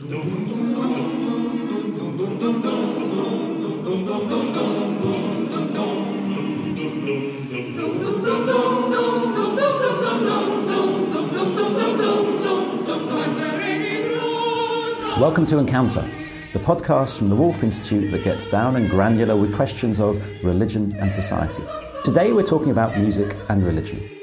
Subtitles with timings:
[0.00, 0.14] Welcome
[15.46, 16.08] to Encounter,
[16.52, 20.94] the podcast from the Woolf Institute that gets down and granular with questions of religion
[20.98, 21.64] and society.
[22.04, 24.17] Today we're talking about music and religion.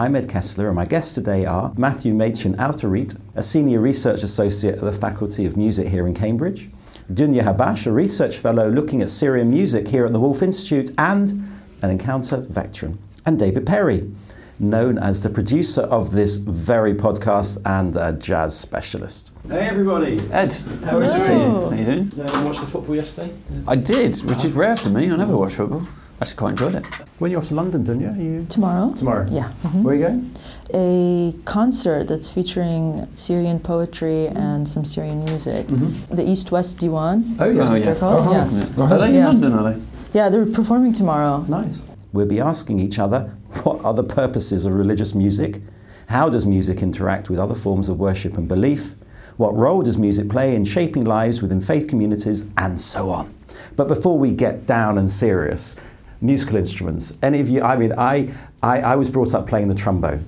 [0.00, 4.76] I'm Ed Kessler, and my guests today are Matthew Machin Autenrieth, a senior research associate
[4.76, 6.70] at the Faculty of Music here in Cambridge,
[7.12, 11.46] Dunya Habash, a research fellow looking at Syrian music here at the Woolf Institute, and
[11.82, 14.10] an Encounter veteran, and David Perry,
[14.58, 19.34] known as the producer of this very podcast and a jazz specialist.
[19.48, 20.18] Hey everybody!
[20.32, 21.10] Ed, how are you?
[21.10, 21.68] Hello.
[21.68, 22.10] How you doing?
[22.18, 23.34] Uh, watched the football yesterday?
[23.68, 25.10] I did, which is rare for me.
[25.10, 25.86] I never watch football.
[26.20, 26.86] Actually, quite enjoyed it.
[27.18, 28.16] When you're off to London, Dunya?
[28.18, 28.92] Are you Tomorrow?
[28.94, 29.26] tomorrow?
[29.30, 29.50] Yeah.
[29.62, 29.82] mhm.
[29.82, 30.30] Where are you going?
[30.74, 35.66] A concert that's featuring Syrian poetry and some Syrian music.
[36.10, 37.36] The East West Diwan.
[37.40, 37.68] Oh yes.
[37.68, 37.94] Oh, They're yeah.
[37.98, 38.76] called?
[38.76, 38.84] Yeah.
[38.84, 39.28] Are they in Yeah.
[39.28, 39.80] London, are they?
[40.12, 41.44] Yeah, they're performing tomorrow.
[41.48, 41.82] Nice.
[42.12, 43.20] We'll be asking each other
[43.62, 45.60] what are the purposes of religious music?
[46.08, 48.94] How does music interact with other forms of worship and belief?
[49.38, 52.50] What role does music play in shaping lives within faith communities?
[52.58, 53.32] And so on.
[53.76, 55.76] But before we get down and serious,
[56.20, 57.18] musical instruments.
[57.22, 58.32] Any of you, I mean, I,
[58.62, 60.24] I, I was brought up playing the trombone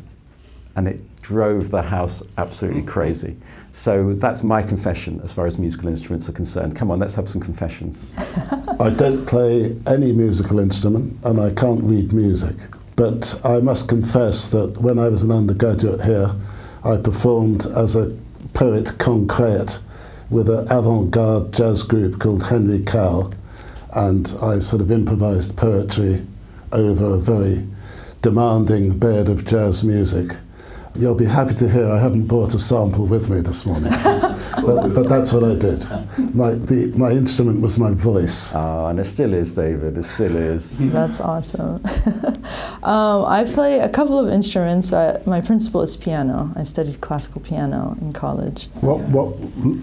[0.75, 2.91] and it drove the house absolutely mm-hmm.
[2.91, 3.37] crazy.
[3.71, 6.77] So that's my confession as far as musical instruments are concerned.
[6.77, 8.15] Come on, let's have some confessions.
[8.81, 12.57] I don't play any musical instrument and I can't read music.
[12.97, 16.35] But I must confess that when I was an undergraduate here,
[16.85, 18.15] I performed as a
[18.53, 19.79] poet concrete
[20.29, 23.33] with an avant garde jazz group called Henry Cow.
[23.93, 26.27] And I sort of improvised poetry
[26.73, 27.67] over a very
[28.23, 30.37] demanding bed of jazz music.
[30.95, 33.93] You'll be happy to hear I haven't brought a sample with me this morning.
[34.65, 35.85] but, but that's what I did.
[36.35, 38.55] My, the, my instrument was my voice.
[38.55, 40.79] Ah, and it still is, David, it still is.
[40.93, 41.83] That's awesome.
[42.83, 44.93] um, I play a couple of instruments.
[44.93, 46.53] Uh, my principal is piano.
[46.57, 48.67] I studied classical piano in college.
[48.81, 49.29] What, what,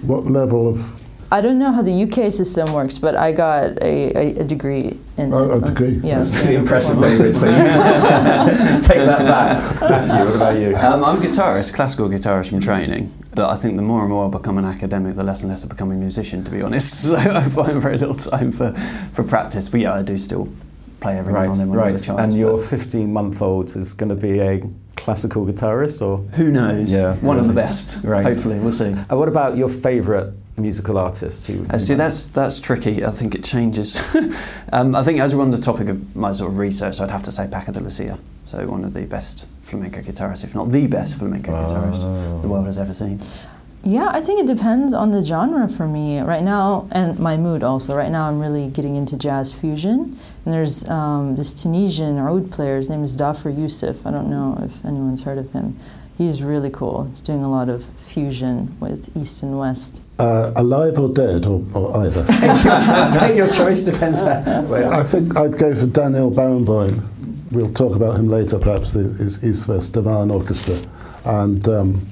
[0.03, 0.99] what level of
[1.31, 4.97] I don't know how the UK system works, but I got a, a, a degree
[5.17, 6.00] in Oh, a degree.
[6.03, 7.00] Yeah, That's pretty piano impressive.
[7.01, 7.35] David.
[7.35, 7.53] So you
[8.81, 9.81] take that back.
[9.90, 10.75] Matthew, what about you?
[10.75, 13.13] Um, I'm a guitarist, classical guitarist from training.
[13.35, 15.63] But I think the more and more I become an academic, the less and less
[15.63, 17.03] I become a musician, to be honest.
[17.09, 18.73] So I find very little time for,
[19.13, 19.69] for practice.
[19.69, 20.50] But yeah, I do still
[21.00, 22.00] play every now Right, and then when I get right.
[22.01, 22.19] a chance.
[22.19, 24.61] And your 15 month old is going to be a
[24.97, 26.17] classical guitarist, or?
[26.35, 26.91] who knows?
[26.91, 28.03] Yeah, One of the best.
[28.03, 28.23] Right.
[28.23, 28.94] Hopefully, we'll see.
[28.94, 31.47] Uh, what about your favourite musical artist?
[31.47, 33.03] Who, Uh, see, that's that's tricky.
[33.06, 34.00] I think it changes.
[34.74, 37.24] um, I think as we're on the topic of my sort of research, I'd have
[37.24, 38.18] to say Paco de Lucia.
[38.46, 42.40] So one of the best flamenco guitarists, if not the best flamenco guitarist Oh.
[42.42, 43.20] the world has ever seen.
[43.81, 46.20] Yeah, I think it depends on the genre for me.
[46.20, 47.96] Right now, and my mood also.
[47.96, 50.18] Right now, I'm really getting into jazz fusion.
[50.44, 54.06] And there's um, this Tunisian oud player, his name is Dhafer Youssef.
[54.06, 55.78] I don't know if anyone's heard of him.
[56.19, 57.06] He's really cool.
[57.06, 60.02] He's doing a lot of fusion with East and West.
[60.19, 62.25] uh, alive or dead, or, or either?
[63.18, 64.62] Take your choice, depends where.
[64.63, 67.08] where- I think I'd go for Daniel Barenboim.
[67.52, 70.78] We'll talk about him later, perhaps, the, his East West Divan Orchestra.
[71.24, 72.06] And um,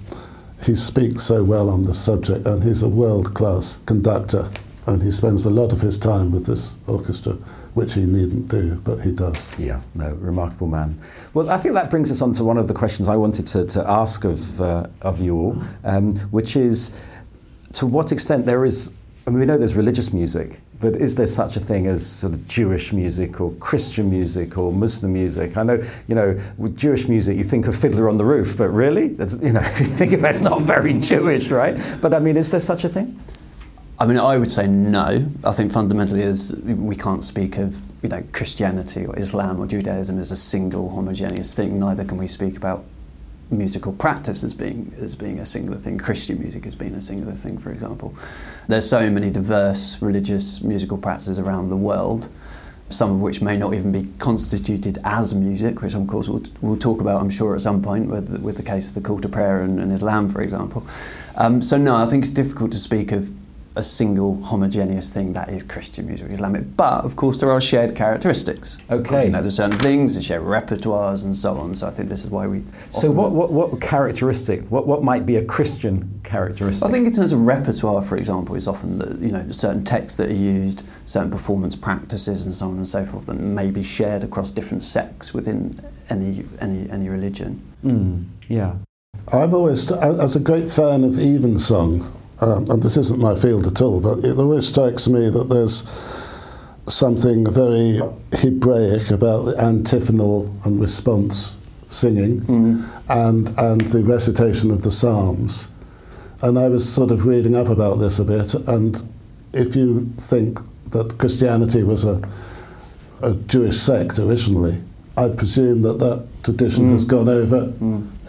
[0.63, 4.49] he speaks so well on this subject, and he's a world class conductor.
[4.85, 7.37] And he spends a lot of his time with this orchestra,
[7.77, 9.47] which he needn't do, but he does.
[9.59, 10.99] Yeah, no, remarkable man.
[11.35, 13.65] Well, I think that brings us on to one of the questions I wanted to,
[13.65, 16.99] to ask of, uh, of you all, um, which is
[17.73, 18.95] to what extent there is,
[19.27, 22.33] I mean, we know there's religious music, but is there such a thing as sort
[22.33, 25.55] of Jewish music or Christian music or Muslim music?
[25.55, 28.69] I know, you know, with Jewish music, you think of Fiddler on the Roof, but
[28.69, 31.77] really, that's, you know, you think about it, it's not very Jewish, right?
[32.01, 33.19] But I mean, is there such a thing?
[33.99, 35.25] I mean, I would say no.
[35.43, 40.19] I think fundamentally, is we can't speak of you know Christianity or Islam or Judaism
[40.19, 41.79] as a single homogeneous thing.
[41.79, 42.85] Neither can we speak about
[43.49, 45.97] musical practice as being as being a singular thing.
[45.97, 48.13] Christian music as being a singular thing, for example.
[48.67, 52.29] There's so many diverse religious musical practices around the world.
[52.89, 56.77] Some of which may not even be constituted as music, which of course we'll, we'll
[56.77, 59.27] talk about, I'm sure, at some point, with, with the case of the call to
[59.27, 60.87] prayer and, and Islam, for example.
[61.35, 63.29] Um, so, no, I think it's difficult to speak of
[63.77, 66.75] a single homogeneous thing that is Christian music, Islamic.
[66.75, 68.77] But of course, there are shared characteristics.
[68.89, 69.25] Okay.
[69.25, 71.75] you know, there's certain things, there's shared repertoires, and so on.
[71.75, 72.63] So I think this is why we.
[72.89, 76.87] So, what, what, what characteristic, what, what might be a Christian characteristic?
[76.87, 80.17] I think in terms of repertoire, for example, is often the, you know certain texts
[80.17, 83.83] that are used, certain performance practices, and so on and so forth, that may be
[83.83, 87.61] shared across different sects within any any any religion.
[87.83, 88.77] Mm, yeah.
[89.33, 93.81] I've always, as a great fan of evensong, um, and this isn't my field at
[93.81, 95.87] all, but it always strikes me that there's
[96.87, 97.99] something very
[98.33, 101.57] Hebraic about the antiphonal and response
[101.89, 103.03] singing mm.
[103.09, 105.69] and, and the recitation of the Psalms.
[106.41, 109.01] And I was sort of reading up about this a bit, and
[109.53, 110.59] if you think
[110.91, 112.21] that Christianity was a,
[113.23, 114.81] a Jewish sect originally,
[115.17, 117.73] I presume that that tradition has gone over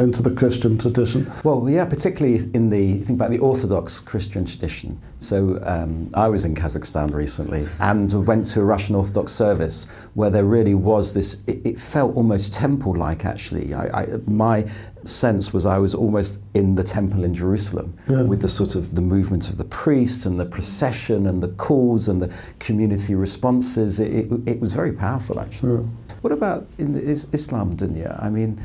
[0.03, 1.31] into the Christian tradition.
[1.45, 4.99] Well, yeah, particularly in the think about the Orthodox Christian tradition.
[5.21, 10.31] So um, I was in Kazakhstan recently and went to a Russian Orthodox service where
[10.31, 11.43] there really was this.
[11.47, 13.27] It, it felt almost temple-like.
[13.27, 14.67] Actually, I, I, my
[15.05, 18.23] sense was I was almost in the temple in Jerusalem Yeah.
[18.23, 22.09] with the sort of the movement of the priests and the procession and the calls
[22.09, 24.01] and the community responses.
[24.01, 25.87] It, it, it was very powerful, actually.
[26.21, 28.23] What about in the, is Islam dunya?
[28.23, 28.65] I mean,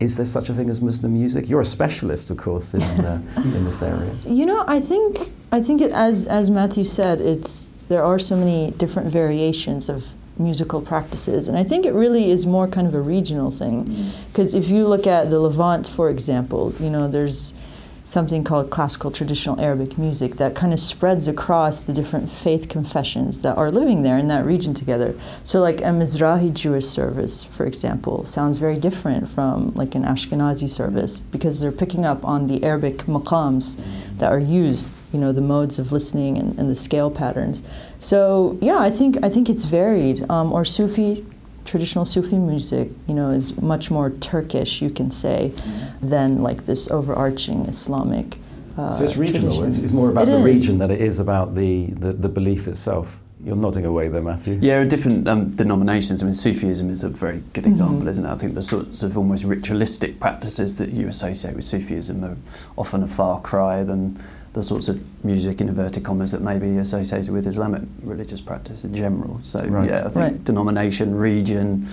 [0.00, 1.48] is there such a thing as Muslim music?
[1.48, 4.14] You're a specialist, of course, in uh, in this area.
[4.24, 8.36] You know, I think I think it, as as Matthew said, it's there are so
[8.36, 10.06] many different variations of
[10.38, 14.12] musical practices, and I think it really is more kind of a regional thing.
[14.28, 17.54] Because if you look at the Levant, for example, you know, there's
[18.02, 23.42] something called classical traditional Arabic music that kind of spreads across the different faith confessions
[23.42, 25.14] that are living there in that region together.
[25.42, 30.68] So, like a Mizrahi Jewish service, for example, sounds very different from like an Ashkenazi
[30.68, 33.80] service because they're picking up on the Arabic maqams
[34.18, 37.62] that are used, you know, the modes of listening and, and the scale patterns.
[37.98, 40.28] So, yeah, I think I think it's varied.
[40.28, 41.24] Um, or Sufi
[41.64, 45.52] traditional Sufi music, you know, is much more Turkish, you can say,
[46.00, 48.36] than like this overarching Islamic.
[48.76, 49.62] Uh, So it's regional.
[49.64, 50.44] It's, it's more about It the is.
[50.44, 53.20] region than it is about the, the, the belief itself.
[53.44, 54.58] You're nodding away there, Matthew.
[54.62, 56.22] Yeah, different um, denominations.
[56.22, 58.08] I mean, Sufism is a very good example, Mm-hmm.
[58.08, 58.30] isn't it?
[58.30, 62.36] I think the sorts of almost ritualistic practices that you associate with Sufism are
[62.76, 64.16] often a far cry than
[64.52, 68.84] the sorts of music in inverted commas that may be associated with Islamic religious practice
[68.84, 69.38] in general.
[69.42, 69.88] So right.
[69.88, 70.44] yeah, I think right.
[70.44, 71.86] denomination, region,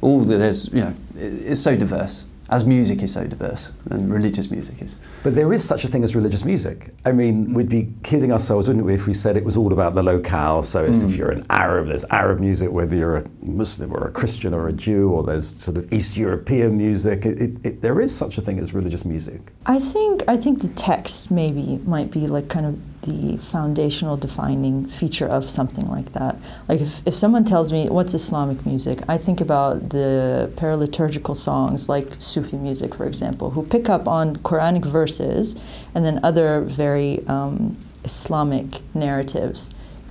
[0.00, 2.26] all that there's you know, it's so diverse.
[2.52, 4.98] As music is so diverse, and religious music is.
[5.22, 6.90] But there is such a thing as religious music.
[7.06, 9.94] I mean, we'd be kidding ourselves, wouldn't we, if we said it was all about
[9.94, 10.62] the locale.
[10.62, 11.18] So it's if hmm.
[11.18, 14.72] you're an Arab, there's Arab music, whether you're a Muslim or a Christian or a
[14.74, 17.24] Jew, or there's sort of East European music.
[17.24, 19.50] It, it, it, there is such a thing as religious music.
[19.64, 24.86] I think I think the text maybe might be like kind of the foundational defining
[24.86, 26.38] feature of something like that.
[26.68, 31.88] Like if, if someone tells me what's Islamic music, I think about the paraliturgical songs
[31.88, 35.60] like Sufi music, for example, who pick up on Quranic verses
[35.94, 39.70] and then other very um, Islamic narratives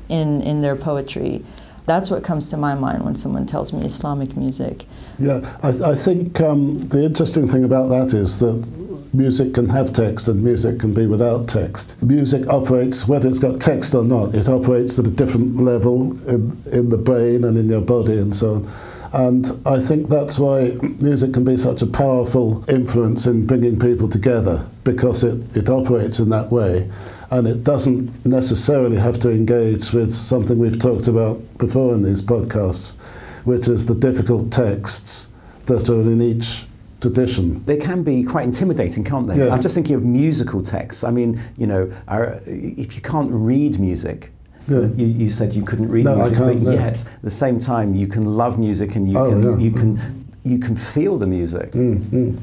[0.10, 1.44] in, in their poetry.
[1.86, 4.86] That's what comes to my mind when someone tells me Islamic music.
[5.18, 8.81] Yeah, I, I think um, the interesting thing about that is that
[9.14, 12.02] music can have text and music can be without text.
[12.02, 16.58] Music operates, whether it's got text or not, it operates at a different level in,
[16.72, 18.72] in the brain and in your body and so on.
[19.14, 24.08] And I think that's why music can be such a powerful influence in bringing people
[24.08, 26.90] together because it, it operates in that way
[27.30, 32.22] and it doesn't necessarily have to engage with something we've talked about before in these
[32.22, 32.96] podcasts,
[33.44, 35.32] which is the difficult texts
[35.66, 36.66] that are in each
[37.02, 37.64] tradition.
[37.66, 39.38] They can be quite intimidating, can't they?
[39.38, 39.52] Yes.
[39.52, 41.04] I'm just thinking of musical texts.
[41.04, 44.32] I mean, you know, our, if you can't read music,
[44.68, 44.88] Yeah.
[44.96, 46.72] you, you said you couldn't read No, music, but no.
[46.72, 49.58] yet at the same time you can love music and you Oh, can yeah.
[49.58, 50.00] you can
[50.44, 51.72] you can feel the music.
[51.74, 52.38] Mm.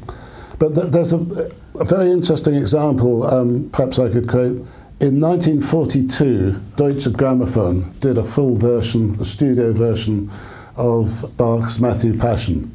[0.59, 1.51] But th- there's a,
[1.81, 4.57] a very interesting example, um, perhaps I could quote.
[5.01, 10.31] In 1942, Deutsche Grammophon did a full version, a studio version
[10.77, 12.71] of Bach's Matthew Passion.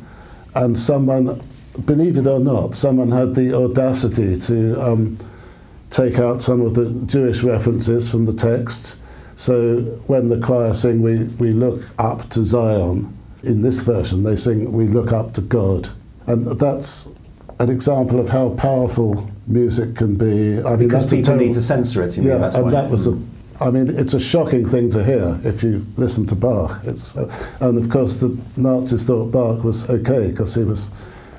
[0.56, 1.42] And someone,
[1.86, 5.18] believe it or not, someone had the audacity to um,
[5.90, 9.00] take out some of the Jewish references from the text.
[9.36, 13.18] So when the choir sing, we, we look up to Zion.
[13.44, 15.90] In this version, they sing, we look up to God.
[16.28, 17.12] And that's
[17.60, 20.64] an example of how powerful music can be.
[20.64, 22.16] I mean, Because people terrible- need to censor it.
[22.16, 22.72] You mean, yeah, that's and why.
[22.72, 23.20] that was a.
[23.60, 26.80] I mean, it's a shocking thing to hear if you listen to Bach.
[26.86, 30.90] It's, uh, and of course, the Nazis thought Bach was okay because he was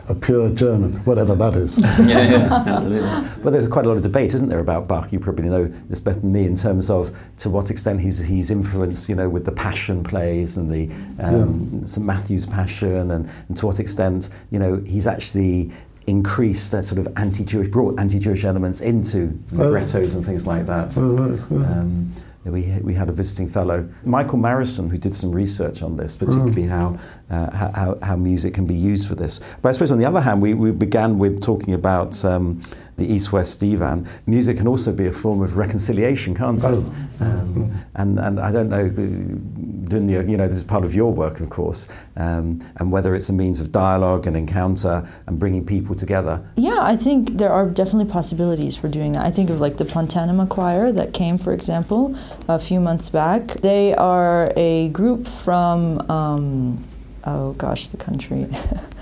[0.08, 1.78] a pure German, whatever that is.
[2.00, 3.08] yeah, yeah, absolutely.
[3.42, 5.12] But there's quite a lot of debate, isn't there, about Bach?
[5.12, 8.50] You probably know this better than me in terms of to what extent he's he's
[8.50, 10.90] influenced, you know, with the Passion plays and the
[11.22, 11.84] um, yeah.
[11.84, 15.70] St Matthew's Passion, and, and to what extent, you know, he's actually
[16.06, 20.96] increased that sort of anti-Jewish, brought anti-Jewish elements into librettos uh, and things like that.
[20.98, 22.12] Uh, uh, um,
[22.44, 26.64] we, we had a visiting fellow, Michael Marissen, who did some research on this, particularly
[26.64, 26.98] how,
[27.30, 29.40] uh, how, how music can be used for this.
[29.62, 32.60] But I suppose on the other hand, we, we began with talking about um,
[32.96, 34.06] the East-West divan.
[34.26, 36.66] Music can also be a form of reconciliation, can't it?
[36.66, 36.94] Oh.
[37.20, 41.40] Um, and, and I don't know, Dunya, you know, this is part of your work,
[41.40, 45.94] of course, um, and whether it's a means of dialogue and encounter and bringing people
[45.94, 46.44] together.
[46.56, 49.24] Yeah, I think there are definitely possibilities for doing that.
[49.24, 52.16] I think of like the Pontanima Choir that came, for example,
[52.48, 53.60] a few months back.
[53.60, 56.84] They are a group from, um,
[57.24, 58.46] oh gosh, the country.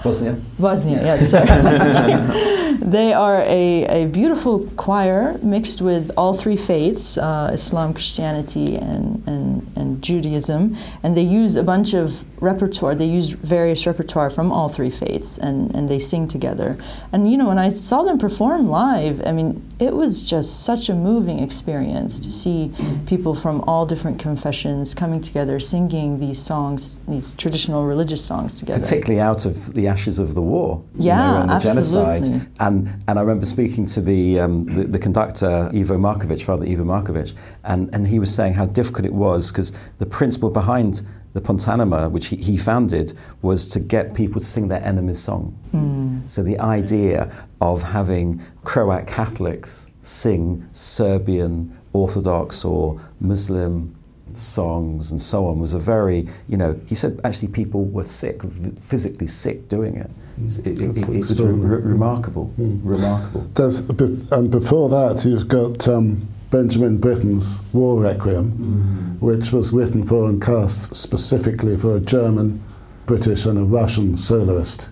[0.02, 0.38] Bosnia?
[0.58, 2.58] Bosnia, yes, sorry.
[2.85, 9.23] they are a, a beautiful choir mixed with all three faiths uh, Islam, Christianity, and,
[9.27, 10.77] and, and Judaism.
[11.03, 12.95] And they use a bunch of repertoire.
[12.95, 16.77] They use various repertoire from all three faiths and, and they sing together.
[17.12, 20.89] And you know, when I saw them perform live, I mean, it was just such
[20.89, 22.71] a moving experience to see
[23.07, 28.79] people from all different confessions coming together singing these songs, these traditional religious songs together.
[28.79, 32.21] Particularly out of the ashes of the war, Yeah, you know, and the absolutely.
[32.21, 32.49] genocide.
[32.61, 36.85] And and I remember speaking to the um, the, the conductor Ivo Markovic, Father Ivo
[36.85, 37.33] Markovic,
[37.65, 42.11] and and he was saying how difficult it was because the principle behind the Pontanima,
[42.11, 45.59] which he, he founded, was to get people to sing their enemy's song.
[45.71, 46.21] Hmm.
[46.27, 53.95] So the idea of having Croat Catholics sing Serbian Orthodox or Muslim
[54.35, 58.43] songs and so on was a very, you know, he said actually people were sick,
[58.79, 60.11] physically sick doing it.
[60.37, 60.47] Hmm.
[60.47, 62.87] It, it, it, it was re- re- remarkable, hmm.
[62.87, 63.49] remarkable.
[63.55, 69.21] There's, and before that, you've got um, Benjamin Britten's War Requiem, mm.
[69.23, 72.62] which was written for and cast specifically for a German,
[73.06, 74.90] British, and a Russian soloist,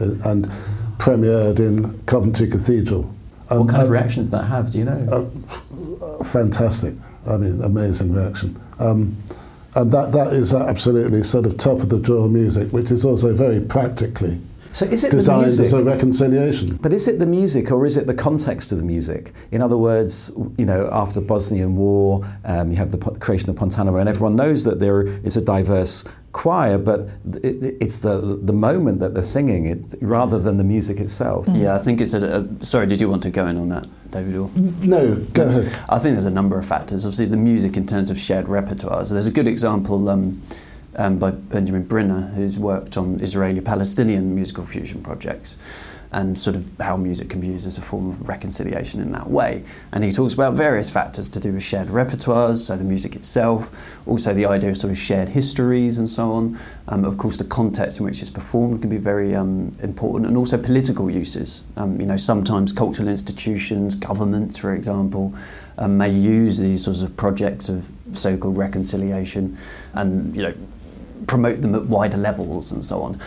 [0.00, 0.44] uh, and
[0.98, 3.10] premiered in Coventry Cathedral.
[3.48, 4.70] And what kind of reactions did that have?
[4.70, 5.32] Do you know?
[6.02, 6.92] Uh, fantastic.
[7.26, 8.60] I mean, amazing reaction.
[8.78, 9.16] Um,
[9.74, 13.32] and that, that is absolutely sort of top of the draw music, which is also
[13.32, 15.64] very practically so is it the designed music?
[15.66, 16.76] as a reconciliation.
[16.76, 19.32] But is it the music or is it the context of the music?
[19.50, 23.56] In other words, you know, after the Bosnian War, um, you have the creation of
[23.56, 27.08] Pontanima, and everyone knows that there is a diverse choir, but
[27.42, 31.46] it, it- it's the the moment that they're singing it rather than the music itself.
[31.48, 32.64] Yeah, I think it's a, a.
[32.64, 34.36] Sorry, did you want to go in on that, David?
[34.36, 34.50] Or?
[34.54, 35.64] No, go ahead.
[35.88, 37.04] I think there's a number of factors.
[37.06, 39.04] Obviously, the music in terms of shared repertoire.
[39.04, 40.42] So there's a good example um,
[40.98, 45.56] um, by Benjamin Brinner, who's worked on Israeli-Palestinian musical fusion projects,
[46.10, 49.28] and sort of how music can be used as a form of reconciliation in that
[49.28, 49.62] way.
[49.92, 54.00] And he talks about various factors to do with shared repertoires, so the music itself,
[54.08, 56.58] also the idea of sort of shared histories and so on.
[56.88, 60.36] Um, of course, the context in which it's performed can be very um, important, and
[60.36, 61.64] also political uses.
[61.76, 65.34] Um, you know, sometimes cultural institutions, governments, for example,
[65.76, 69.58] um, may use these sorts of projects of so-called reconciliation,
[69.92, 70.54] and you know,
[71.28, 73.20] promote them at wider levels and so on.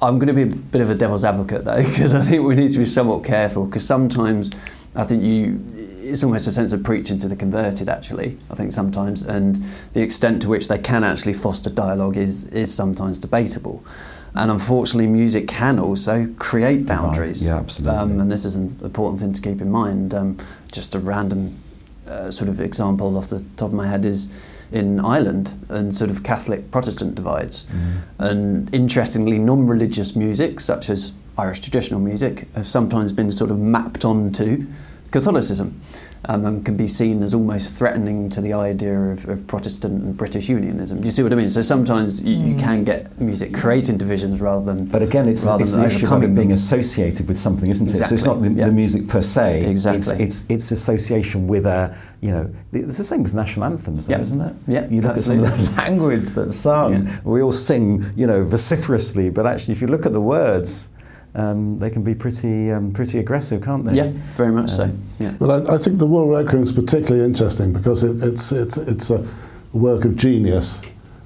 [0.00, 2.54] I'm going to be a bit of a devil's advocate though, because I think we
[2.54, 3.66] need to be somewhat careful.
[3.66, 4.50] Because sometimes
[4.94, 7.88] I think you, it's almost a sense of preaching to the converted.
[7.88, 9.56] Actually, I think sometimes, and
[9.92, 13.84] the extent to which they can actually foster dialogue is is sometimes debatable.
[14.32, 17.44] And unfortunately, music can also create boundaries.
[17.44, 17.98] yeah, absolutely.
[17.98, 20.14] Um, and this is an important thing to keep in mind.
[20.14, 20.36] Um,
[20.70, 21.58] just a random
[22.06, 24.28] uh, sort of example off the top of my head is
[24.72, 27.64] in Ireland and sort of Catholic Protestant divides.
[27.64, 28.22] Mm-hmm.
[28.22, 33.58] And interestingly, non religious music, such as Irish traditional music, have sometimes been sort of
[33.58, 34.66] mapped onto
[35.10, 35.80] Catholicism
[36.26, 40.16] um, and can be seen as almost threatening to the idea of, of Protestant and
[40.16, 41.00] British unionism.
[41.00, 41.48] Do you see what I mean?
[41.48, 44.86] So sometimes you, you can get music creating divisions rather than.
[44.86, 48.04] But again, it's, rather it's the issue of it being associated with something, isn't it?
[48.04, 48.66] So it's not the, yeah.
[48.66, 49.64] the music per se.
[49.64, 50.22] Exactly.
[50.24, 52.54] It's, it's it's association with a you know.
[52.72, 54.20] It's the same with national anthems, though, Yeah.
[54.20, 54.54] isn't it?
[54.68, 57.06] Yeah, You look at some of the language that's sung.
[57.06, 57.20] Yeah.
[57.24, 60.90] We all sing, you know, vociferously, but actually, if you look at the words,
[61.34, 63.94] um, they can be pretty um, pretty aggressive, can't they?
[63.94, 64.84] Yeah, very much so.
[64.84, 65.34] Um, Yeah.
[65.38, 69.10] Well, I, I think the War Requiem is particularly interesting because it, it's, it's, it's
[69.10, 69.24] a
[69.72, 70.82] work of genius,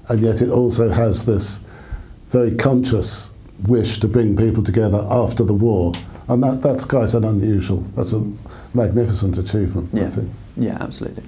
[0.09, 1.65] and yet it also has this
[2.29, 3.31] very conscious
[3.69, 5.93] wish to bring people together after the war.
[6.29, 8.23] And that, that's quite an unusual, that's a
[8.75, 10.09] magnificent achievement, I Yeah.
[10.09, 10.31] think.
[10.57, 11.23] Yeah, absolutely.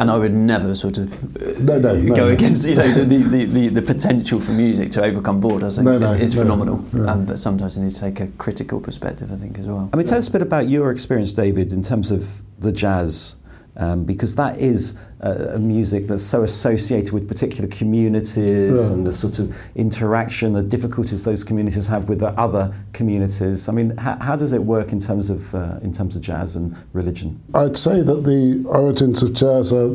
[0.00, 2.32] And I would never sort of uh, No, no, no, go no.
[2.32, 5.78] against you know the, the, the, the potential for music to overcome borders.
[5.78, 7.06] I think No, no, it's no, phenomenal, no.
[7.06, 9.30] um, but sometimes you need to take a critical perspective.
[9.30, 9.90] I think as well.
[9.92, 13.36] I mean, tell us a bit about your experience, David, in terms of the jazz,
[13.80, 18.94] um, because that is uh, a music that's so associated with particular communities Yeah.
[18.94, 23.68] and the sort of interaction, the difficulties those communities have with the other communities.
[23.68, 26.56] I mean, how, how does it work in terms of uh, in terms of jazz
[26.56, 27.40] and religion?
[27.54, 29.90] I'd say that the origins of jazz are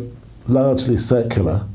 [0.48, 1.66] largely secular,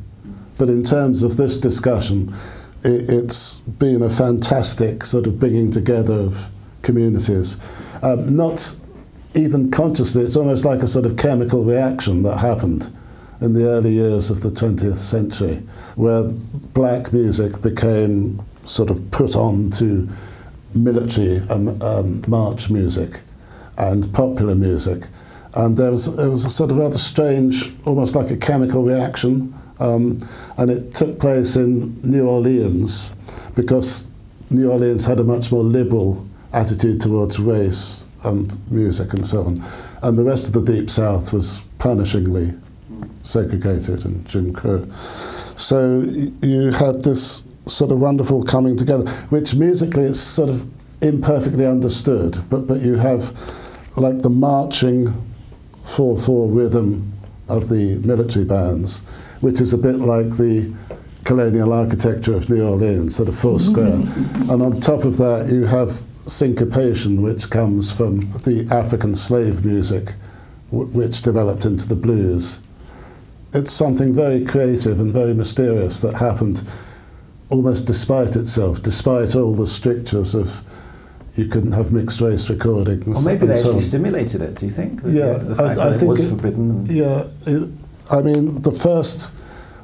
[0.58, 2.34] but in terms of this discussion,
[2.82, 6.48] it, it's been a fantastic sort of bringing together of
[6.82, 7.56] communities.
[8.02, 8.76] Um, not
[9.34, 12.90] even consciously, it's almost like a sort of chemical reaction that happened
[13.40, 15.62] in the early years of the 20th century,
[15.96, 16.24] where
[16.74, 20.08] black music became sort of put on to
[20.74, 23.20] military and um, march music
[23.78, 25.04] and popular music.
[25.54, 29.54] And there was, there was a sort of rather strange, almost like a chemical reaction.
[29.78, 30.18] Um,
[30.58, 33.16] and it took place in New Orleans
[33.56, 34.08] because
[34.50, 39.64] New Orleans had a much more liberal attitude towards race and music and so on.
[40.02, 42.58] And the rest of the Deep South was punishingly
[43.22, 44.86] segregated and Jim Crow.
[45.56, 46.00] So
[46.42, 50.68] you had this sort of wonderful coming together, which musically is sort of
[51.02, 53.32] imperfectly understood, but, but you have
[53.96, 55.12] like the marching
[55.84, 57.12] 4-4 rhythm
[57.48, 59.00] of the military bands,
[59.40, 60.72] which is a bit like the
[61.24, 63.94] colonial architecture of New Orleans, sort of four square.
[63.94, 70.14] and on top of that, you have syncopation, which comes from the African slave music,
[70.70, 72.60] which developed into the blues.
[73.52, 76.62] It's something very creative and very mysterious that happened
[77.48, 80.62] almost despite itself, despite all the strictures of
[81.34, 83.06] you couldn't have mixed race recordings.
[83.06, 84.56] Or maybe they actually stimulated it.
[84.56, 85.02] Do you think?
[85.02, 86.86] The, yeah, the fact I, I that it was it, forbidden.
[86.86, 87.70] Yeah, it,
[88.10, 89.32] I mean the first,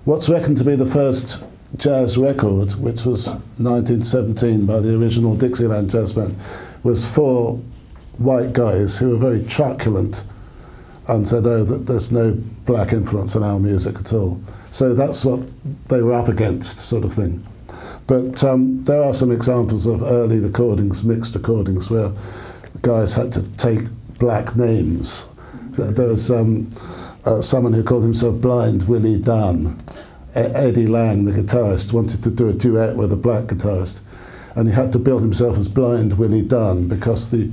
[0.05, 1.45] what's reckoned to be the first
[1.79, 3.29] jazz record, which was
[3.59, 6.37] 1917 by the original Dixieland Jazz Band,
[6.83, 7.57] was four
[8.19, 10.25] white guys who were very truculent
[11.09, 12.33] and said, oh, that there's no
[12.65, 14.41] black influence in our music at all.
[14.71, 15.41] So that's what
[15.87, 17.47] they were up against, sort of thing.
[18.07, 22.13] But um, there are some examples of early recordings, mixed recordings, where
[22.83, 23.81] guys had to take
[24.19, 25.29] black names.
[25.73, 26.69] There was um,
[27.25, 29.79] uh, someone who called himself Blind Willie Dunn.
[30.37, 34.01] E- Eddie Lang, the guitarist, wanted to do a duet with a black guitarist,
[34.55, 37.51] and he had to build himself as blind Willie Dunn because the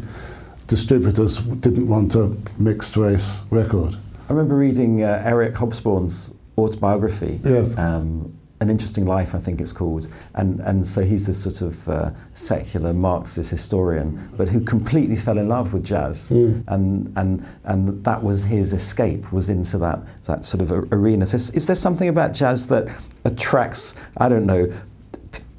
[0.68, 3.96] distributors didn't want a mixed race record.
[4.30, 7.40] I remember reading uh, Eric Hobsbawm's autobiography.
[7.44, 7.78] Yes.
[7.78, 10.08] Um, an Interesting Life, I think it's called.
[10.36, 15.38] And, and so he's this sort of uh, secular Marxist historian, but who completely fell
[15.38, 16.32] in love with jazz.
[16.32, 16.64] Mm.
[16.68, 21.26] And, and, and that was his escape, was into that, that sort of arena.
[21.26, 22.90] So is there something about jazz that
[23.26, 24.72] attracts, I don't know,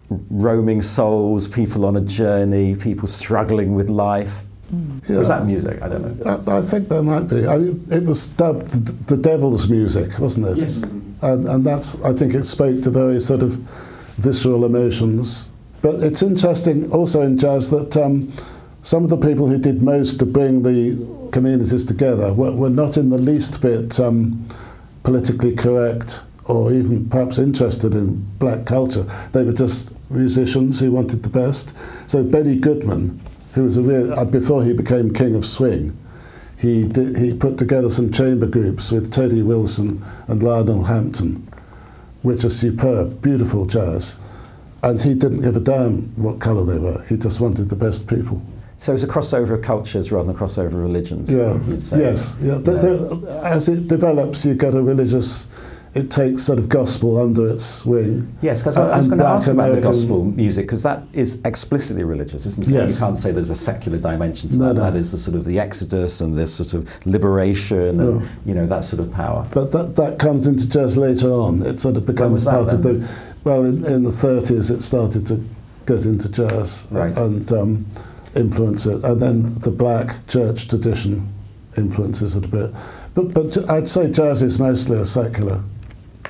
[0.08, 4.44] roaming souls, people on a journey, people struggling with life?
[4.72, 5.08] Mm.
[5.08, 5.18] Yeah.
[5.18, 5.82] Was that music?
[5.82, 6.42] I don't know.
[6.48, 7.46] I, I, think there might be.
[7.46, 8.70] I mean, it was dubbed
[9.08, 10.56] the devil's music, wasn't it?
[10.56, 10.84] Yes
[11.24, 13.56] and, and that's I think it spoke to very sort of
[14.16, 15.50] visceral emotions.
[15.82, 18.32] But it's interesting also in jazz that um,
[18.82, 22.96] some of the people who did most to bring the communities together were, were not
[22.96, 24.46] in the least bit um,
[25.02, 29.04] politically correct or even perhaps interested in black culture.
[29.32, 31.74] They were just musicians who wanted the best.
[32.06, 33.20] So Benny Goodman,
[33.54, 35.96] who was a real, uh, before he became king of swing,
[36.64, 41.46] he, did, he put together some chamber groups with Teddy Wilson and Lionel Hampton,
[42.22, 44.18] which are superb, beautiful jazz.
[44.83, 47.05] And he didn't give a damn what colour they were.
[47.05, 48.42] He just wanted the best people.
[48.77, 51.31] So it's a crossover of cultures rather than a crossover of religions.
[51.31, 51.59] Yeah.
[51.68, 52.37] Yes.
[52.40, 52.59] Yeah.
[52.64, 53.40] yeah.
[53.44, 55.48] as it develops, you get a religious
[55.94, 58.37] it takes sort of gospel under its wing.
[58.42, 61.04] Yes, because I, I, was going to ask American, about the gospel music because that
[61.12, 62.72] is explicitly religious, isn't it?
[62.72, 62.94] Yes.
[63.00, 64.74] You can't say there's a secular dimension to no, that.
[64.74, 64.80] No.
[64.80, 68.18] That is the sort of the exodus and this sort of liberation no.
[68.18, 69.48] and you know that sort of power.
[69.54, 71.62] But that that comes into jazz later on.
[71.62, 72.76] It sort of becomes part then?
[72.76, 73.11] of the.
[73.44, 75.44] Well, in, in, the 30s, it started to
[75.85, 77.14] get into jazz right.
[77.18, 77.87] and um,
[78.35, 81.30] influence it, and then the black church tradition
[81.76, 82.70] influences it a bit.
[83.14, 85.62] But but I'd say jazz is mostly a secular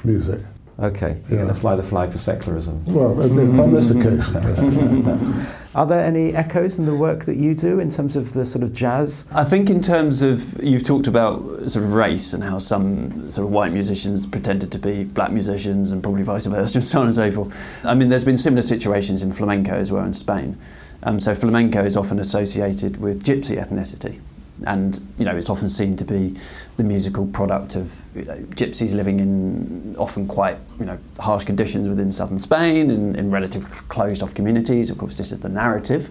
[0.04, 0.40] music.
[0.78, 1.44] Okay, you're yeah.
[1.44, 2.84] going to fly the flag for secularism.
[2.86, 3.20] Well,
[3.60, 5.46] on this occasion.
[5.74, 8.62] Are there any echoes in the work that you do in terms of the sort
[8.62, 9.26] of jazz?
[9.32, 13.46] I think in terms of you've talked about sort of race and how some sort
[13.46, 17.06] of white musicians pretended to be black musicians and probably vice versa and so on
[17.06, 17.84] and so forth.
[17.84, 20.56] I mean, there's been similar situations in flamenco as well in Spain.
[21.02, 24.20] Um, so flamenco is often associated with gypsy ethnicity
[24.66, 26.34] and you know it's often seen to be
[26.76, 31.88] the musical product of you know, gypsies living in often quite you know harsh conditions
[31.88, 34.90] within southern Spain in, in relatively closed off communities.
[34.90, 36.08] Of course, this is the narrative.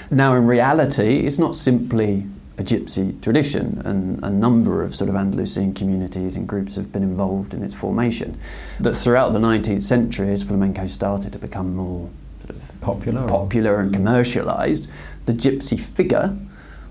[0.10, 2.24] now, in reality, it's not simply
[2.58, 7.04] a gypsy tradition, and a number of sort of Andalusian communities and groups have been
[7.04, 8.36] involved in its formation.
[8.80, 12.10] But throughout the 19th century, as flamenco started to become more
[12.44, 14.90] sort of popular, popular and commercialised,
[15.26, 16.36] the gypsy figure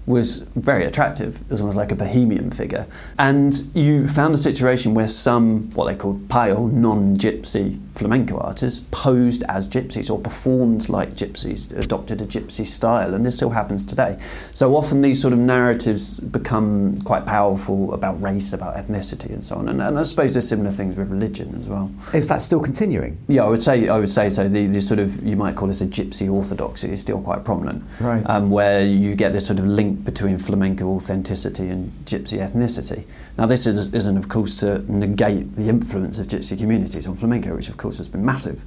[0.07, 1.41] was very attractive.
[1.41, 2.87] It was almost like a bohemian figure.
[3.19, 8.85] And you found a situation where some, what they called pale, non gypsy flamenco artists
[8.91, 13.83] posed as gypsies or performed like gypsies, adopted a gypsy style, and this still happens
[13.83, 14.17] today.
[14.53, 19.55] So often these sort of narratives become quite powerful about race, about ethnicity, and so
[19.55, 19.67] on.
[19.67, 21.91] And, and I suppose there's similar things with religion as well.
[22.13, 23.17] Is that still continuing?
[23.27, 24.47] Yeah, I would say I would say so.
[24.47, 27.83] The, the sort of you might call this a gypsy orthodoxy is still quite prominent,
[27.99, 28.23] Right.
[28.29, 33.03] Um, where you get this sort of link between flamenco authenticity and gypsy ethnicity.
[33.37, 37.55] Now, this is, isn't, of course, to negate the influence of gypsy communities on flamenco,
[37.55, 38.63] which of course has been massive,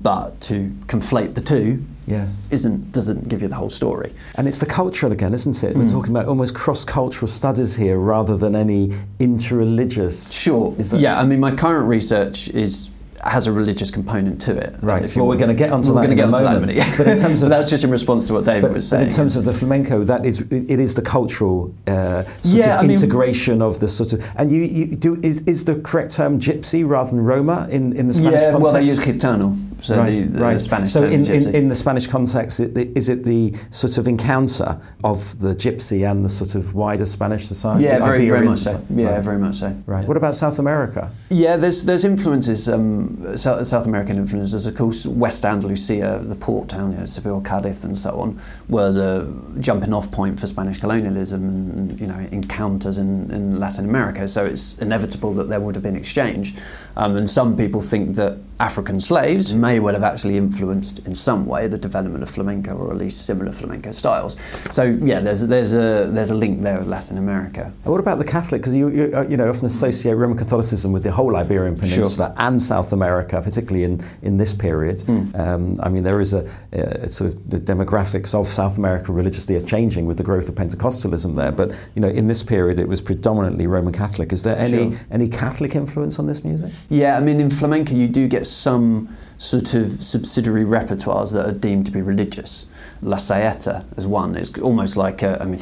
[0.00, 2.48] but to conflate the two Yes.
[2.50, 4.12] isn't doesn't give you the whole story.
[4.36, 5.76] And it's the cultural again, isn't it?
[5.76, 5.92] We're Mm.
[5.92, 10.32] talking about almost cross-cultural studies here rather than any interreligious.
[10.32, 10.74] Sure.
[10.98, 12.88] Yeah, I mean, my current research is
[13.24, 14.76] has a religious component to it.
[14.82, 15.02] Right.
[15.04, 16.46] if Well, we're going to get onto We're that gonna get a onto that in
[16.46, 16.74] a moment.
[16.76, 16.94] minute.
[16.98, 19.06] But in terms of that's just in response to what David But, was but saying.
[19.08, 22.78] in terms of the flamenco, that is it is the cultural uh, sort Yeah, of
[22.80, 26.12] I mean- integration of the sort of and you, you do is, is the correct
[26.14, 28.62] term gypsy rather than Roma in, in the Spanish yeah, context?
[28.62, 30.60] well, they use gitano, so right, the, the right.
[30.60, 35.38] Spanish so in, in, in the Spanish context, is it the sort of encounter of
[35.38, 37.84] the gypsy and the sort of wider Spanish society?
[37.84, 38.84] yeah, very, very much so.
[38.90, 39.24] Yeah, right.
[39.24, 39.70] very much so.
[39.86, 40.06] Right.
[40.06, 41.12] What about South America?
[41.30, 44.66] Yeah, there's there's influences, um, South, South American influences.
[44.66, 48.90] Of course, West Andalusia, the port town, you know, Seville, Cadiz, and so on, were
[48.90, 54.26] the jumping off point for Spanish colonialism and you know encounters in, in Latin America.
[54.26, 56.54] So it's inevitable that there would have been exchange.
[56.96, 61.42] Um, and some people think that African slaves may well have actually influenced in some
[61.52, 64.32] way the development of flamenco, or at least similar flamenco styles.
[64.70, 67.64] So yeah, there's there's a there's a link there with Latin America.
[67.84, 68.58] And what about the Catholic?
[68.62, 72.34] Because you, you, uh, you know often associate Roman Catholicism with the whole Iberian Peninsula
[72.46, 74.98] and South America, particularly in, in this period.
[75.08, 79.54] Um, I mean, there is a, a sort of the demographics of South America religiously
[79.56, 81.52] are changing with the growth of Pentecostalism there.
[81.60, 84.32] But you know, in this period, it was predominantly Roman Catholic.
[84.32, 84.92] Is there any Sure.
[85.10, 86.70] any Catholic influence on this music?
[86.88, 91.56] Yeah, I mean, in flamenco, you do get some sort of subsidiary repertoires that are
[91.56, 92.66] deemed to be religious.
[93.00, 94.34] La Saeta is one.
[94.34, 95.60] It's almost like, a, I mean,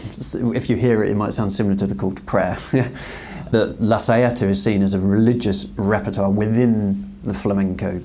[0.54, 2.56] if you hear it, it might sound similar to the call to prayer.
[3.52, 8.00] but La Saeta is seen as a religious repertoire within the flamenco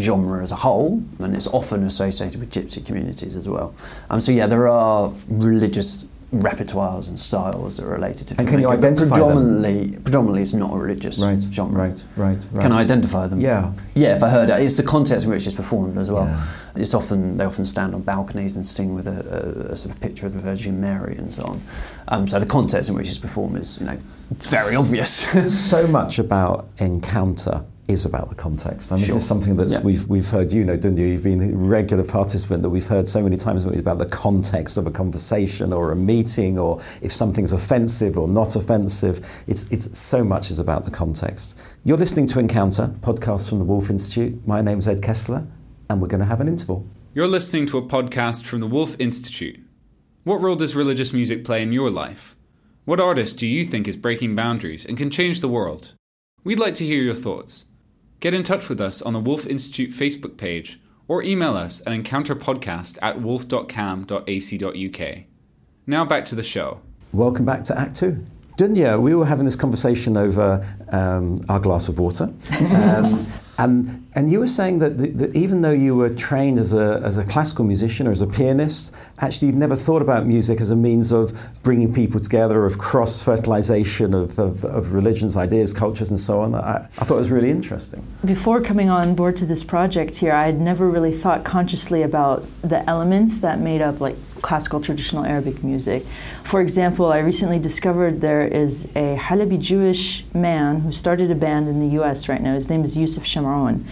[0.00, 3.74] genre as a whole, and it's often associated with gypsy communities as well.
[4.10, 8.58] Um, so, yeah, there are religious repertoires and styles that are related to And can
[8.58, 9.12] you identify them?
[9.28, 11.78] predominantly, predominantly, it's not a religious Right, genre.
[11.88, 12.62] right, right, right.
[12.62, 13.38] Can I identify them?
[13.40, 13.72] Yeah.
[13.94, 16.24] Yeah, if I heard it, it's the context in which it's performed as well.
[16.24, 16.42] Yeah.
[16.76, 20.00] It's often they often stand on balconies and sing with a, a, a sort of
[20.00, 21.60] picture of the Virgin Mary and so on.
[22.08, 23.98] Um, so the context in which it's performed is, you know,
[24.30, 25.10] very obvious.
[25.68, 28.92] so much about encounter is about the context.
[28.92, 29.14] I mean, Sure.
[29.14, 29.80] this is something that Yeah.
[29.82, 31.06] we've, we've heard, you know, don't you?
[31.06, 34.86] You've been a regular participant that we've heard so many times about the context of
[34.86, 39.20] a conversation or a meeting or if something's offensive or not offensive.
[39.48, 41.58] It's, it's so much is about the context.
[41.84, 44.46] You're listening to Encounter, podcast from the Woolf Institute.
[44.46, 45.46] My name's Ed Kessler,
[45.90, 46.86] and we're going to have an interval.
[47.14, 49.58] You're listening to a podcast from the Woolf Institute.
[50.24, 52.36] What role does religious music play in your life?
[52.84, 55.94] What artist do you think is breaking boundaries and can change the world?
[56.44, 57.64] We'd like to hear your thoughts.
[58.22, 61.88] Get in touch with us on the Woolf Institute Facebook page or email us at
[61.88, 65.18] encounterpodcast at woolf.cam.ac.uk.
[65.88, 66.82] Now back to the show.
[67.10, 68.24] Welcome back to Act Two.
[68.56, 73.26] Dunya, we were having this conversation over um, our glass of water, um,
[73.62, 77.16] and and you were saying that, that even though you were trained as a as
[77.16, 80.76] a classical musician or as a pianist, actually you'd never thought about music as a
[80.76, 86.18] means of bringing people together, of cross fertilization of, of, of religions, ideas, cultures, and
[86.18, 86.54] so on.
[86.54, 88.04] I, I thought it was really interesting.
[88.24, 92.44] Before coming on board to this project here, I had never really thought consciously about
[92.62, 96.04] the elements that made up like classical traditional Arabic music.
[96.44, 101.68] For example, I recently discovered there is a Halabi Jewish man who started a band
[101.68, 102.54] in the US right now.
[102.54, 103.84] His name is Yusuf Shamron.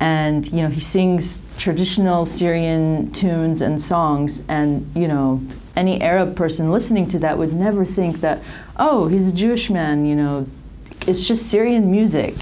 [0.00, 5.40] And you know, he sings traditional Syrian tunes and songs and you know,
[5.76, 8.42] any Arab person listening to that would never think that,
[8.76, 10.46] oh, he's a Jewish man, you know,
[11.06, 12.34] it's just Syrian music.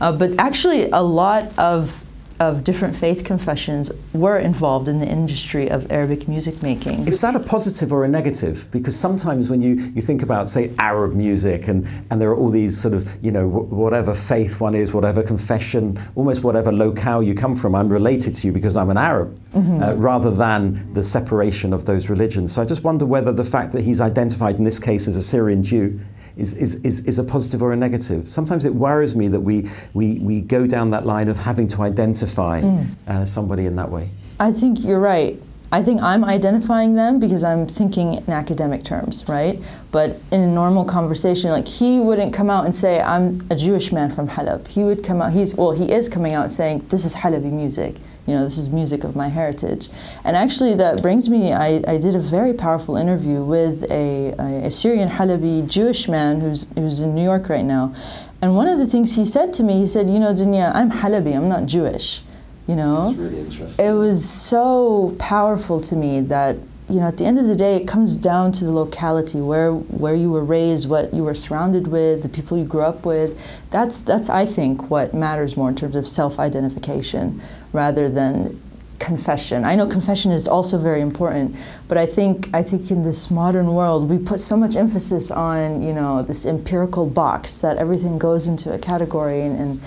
[0.00, 2.03] Uh, but actually, a lot of
[2.40, 7.06] of different faith confessions were involved in the industry of Arabic music making.
[7.06, 8.68] Is that a positive or a negative?
[8.72, 12.50] Because sometimes when you, you think about, say, Arab music, and, and there are all
[12.50, 17.22] these sort of, you know, wh- whatever faith one is, whatever confession, almost whatever locale
[17.22, 21.02] you come from, I'm related to you because I'm an Arab, uh, rather than the
[21.02, 22.52] separation of those religions.
[22.52, 25.22] So I just wonder whether the fact that he's identified in this case as a
[25.22, 26.00] Syrian Jew
[26.36, 28.28] is, is, is, is a positive or a negative.
[28.28, 31.82] Sometimes it worries me that we, we, we go down that line of having to
[31.82, 32.62] identify
[33.06, 34.10] uh, somebody in that way.
[34.40, 35.40] I think you're right.
[35.74, 39.60] I think I'm identifying them because I'm thinking in academic terms, right?
[39.90, 43.90] But in a normal conversation, like he wouldn't come out and say, I'm a Jewish
[43.90, 44.68] man from Halab.
[44.68, 47.96] He would come out, he's, well, he is coming out saying, this is Halabi music.
[48.24, 49.88] You know, this is music of my heritage.
[50.22, 54.66] And actually, that brings me, I, I did a very powerful interview with a, a,
[54.66, 57.92] a Syrian Halabi Jewish man who's, who's in New York right now.
[58.40, 60.92] And one of the things he said to me, he said, You know, Dunya, I'm
[60.92, 62.22] Halabi, I'm not Jewish.
[62.66, 63.84] You know, That's really interesting.
[63.86, 66.56] it was so powerful to me that
[66.88, 69.72] you know at the end of the day it comes down to the locality where
[69.72, 73.38] where you were raised what you were surrounded with the people you grew up with.
[73.70, 77.40] That's that's i think what matters more in terms of self-identification
[77.72, 78.60] rather than
[78.98, 79.64] confession.
[79.64, 81.56] I know confession is also very important
[81.88, 85.82] but i think i think in this modern world we put so much emphasis on
[85.82, 89.80] you know this empirical box that everything goes into a category and, and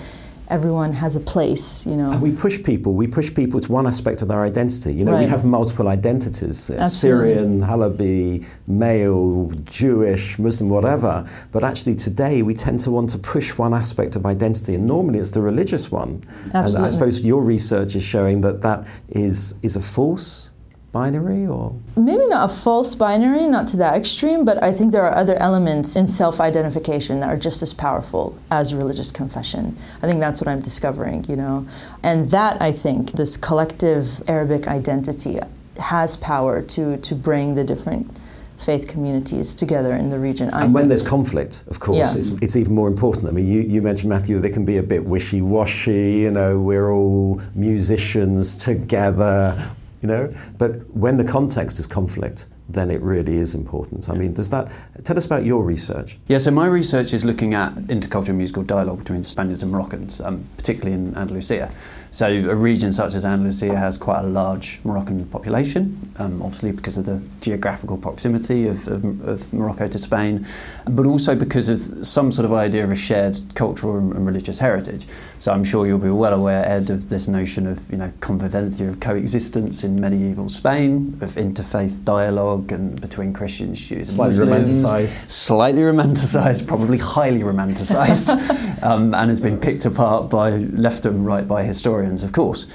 [0.48, 2.10] everyone has a place, you know.
[2.10, 2.94] And we push people.
[2.94, 4.94] We push people to one aspect of their identity.
[4.94, 7.34] You know, we have multiple identities: uh, Absolutely.
[7.34, 11.28] Syrian, Halabi, male, Jewish, Muslim, whatever.
[11.52, 15.18] But actually, today we tend to want to push one aspect of identity, and normally
[15.18, 16.22] it's the religious one.
[16.52, 20.52] And I suppose your research is showing that that is is a false
[20.92, 25.02] binary, or Maybe not a false binary, not to that extreme, but I think there
[25.02, 29.76] are other elements in self identification that are just as powerful as religious confession.
[30.02, 31.66] I think that's what I'm discovering, you know.
[32.02, 35.38] And that, I think, this collective Arabic identity
[35.78, 38.10] has power to, to bring the different
[38.58, 40.50] faith communities together in the region.
[40.50, 42.18] I and when there's conflict, of course, Yeah.
[42.18, 43.28] it's, it's even more important.
[43.28, 46.12] I mean, you, you mentioned Matthew, they can be a bit wishy-washy.
[46.18, 49.70] You know, we're all musicians together.
[50.02, 54.08] You know, but when the context is conflict, then it really is important.
[54.10, 54.70] I mean, does that
[55.04, 56.18] tell us about your research?
[56.28, 60.44] Yeah, so my research is looking at intercultural musical dialogue between Spaniards and Moroccans, um,
[60.56, 61.72] particularly in Andalusia.
[62.10, 66.96] So a region such as Andalusia has quite a large Moroccan population, um, obviously because
[66.96, 70.46] of the geographical proximity of, of, of Morocco to Spain,
[70.86, 75.06] but also because of some sort of idea of a shared cultural and, religious heritage.
[75.38, 78.88] So I'm sure you'll be well aware, Ed, of this notion of you know convivencia
[78.88, 84.50] of coexistence in medieval Spain, of interfaith dialogue and between Christians, Jews, and Slightly Muslims
[84.50, 85.30] romanticised.
[85.30, 88.30] slightly romanticised, probably highly romanticised,
[88.82, 92.66] um, and has been picked apart by left and right by historians, of course.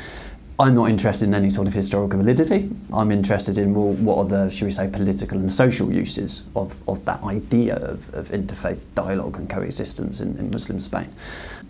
[0.60, 2.69] I'm not interested in any sort of historical validity.
[2.93, 6.78] I'm interested in well, what are the, should we say, political and social uses of,
[6.88, 11.10] of that idea of, of interfaith dialogue and coexistence in, in Muslim Spain.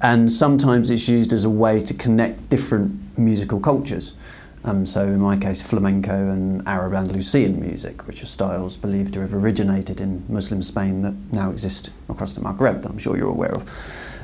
[0.01, 4.17] And sometimes it's used as a way to connect different musical cultures.
[4.65, 9.19] Um, so in my case, flamenco and Arab Andalusian music, which are styles believed to
[9.19, 13.29] have originated in Muslim Spain that now exist across the Maghreb, that I'm sure you're
[13.29, 13.69] aware of.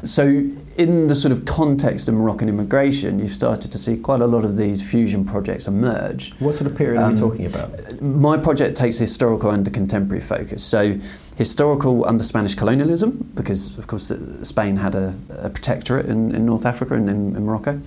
[0.01, 4.27] So in the sort of context of Moroccan immigration, you've started to see quite a
[4.27, 6.33] lot of these fusion projects emerge.
[6.39, 8.01] What sort of period are we Um, talking about?
[8.01, 10.63] My project takes historical and contemporary focus.
[10.63, 10.97] So,
[11.35, 16.45] historical under Spanish colonialism, because of course uh, Spain had a, a protectorate in, in
[16.45, 17.81] North Africa and in, in Morocco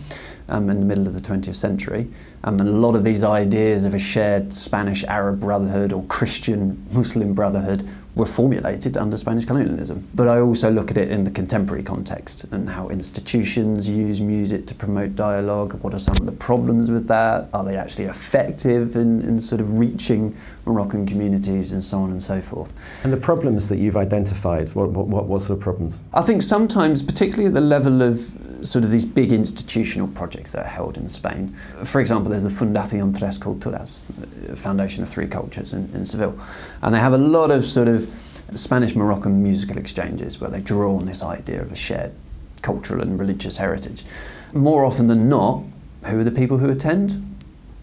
[0.50, 2.08] um, in the middle of the 20th century.
[2.44, 6.84] Um, and a lot of these ideas of a shared Spanish Arab brotherhood or Christian
[6.92, 10.06] Muslim brotherhood were formulated under Spanish colonialism.
[10.14, 14.66] But I also look at it in the contemporary context and how institutions use music
[14.66, 15.82] to promote dialogue.
[15.82, 17.48] What are some of the problems with that?
[17.54, 22.20] Are they actually effective in, in sort of reaching Moroccan communities and so on and
[22.20, 22.76] so forth?
[23.02, 26.02] And the problems that you've identified, what, what, what, what sort of problems?
[26.12, 28.18] I think sometimes, particularly at the level of
[28.62, 31.48] sort of these big institutional projects that are held in Spain.
[31.84, 34.00] For example, there's the Fundación Tres Culturas,
[34.50, 36.38] uh, Foundation of Three Cultures in, in Seville,
[36.80, 38.10] and they have a lot of sort of
[38.54, 42.12] Spanish Moroccan musical exchanges where they draw on this idea of a shared
[42.62, 44.04] cultural and religious heritage.
[44.52, 45.62] More often than not,
[46.06, 47.38] who are the people who attend?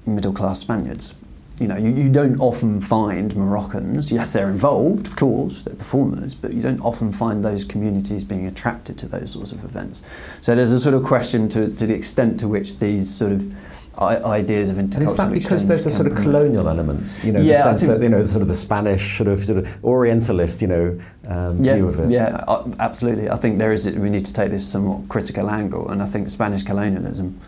[0.05, 1.15] Middle class Spaniards.
[1.59, 4.11] You know, you, you don't often find Moroccans.
[4.11, 8.47] Yes, they're involved, of course, they're performers, but you don't often find those communities being
[8.47, 10.01] attracted to those sorts of events.
[10.41, 13.53] So there's a sort of question to, to the extent to which these sort of
[13.99, 17.41] ideas of intercultural And is that because there's a sort of colonial element, you know,
[17.41, 20.61] Yeah, the sense that you know, sort of the Spanish sort of, sort of Orientalist,
[20.61, 22.09] you know, um, yeah, view of it.
[22.09, 23.29] Yeah, uh, absolutely.
[23.29, 23.89] I think there is.
[23.89, 27.39] We need to take this somewhat critical angle, and I think Spanish colonialism.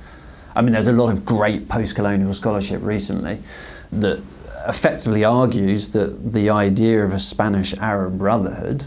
[0.55, 3.39] I mean, there's a lot of great post-colonial scholarship recently
[3.91, 4.21] that
[4.67, 8.85] effectively argues that the idea of a Spanish-Arab brotherhood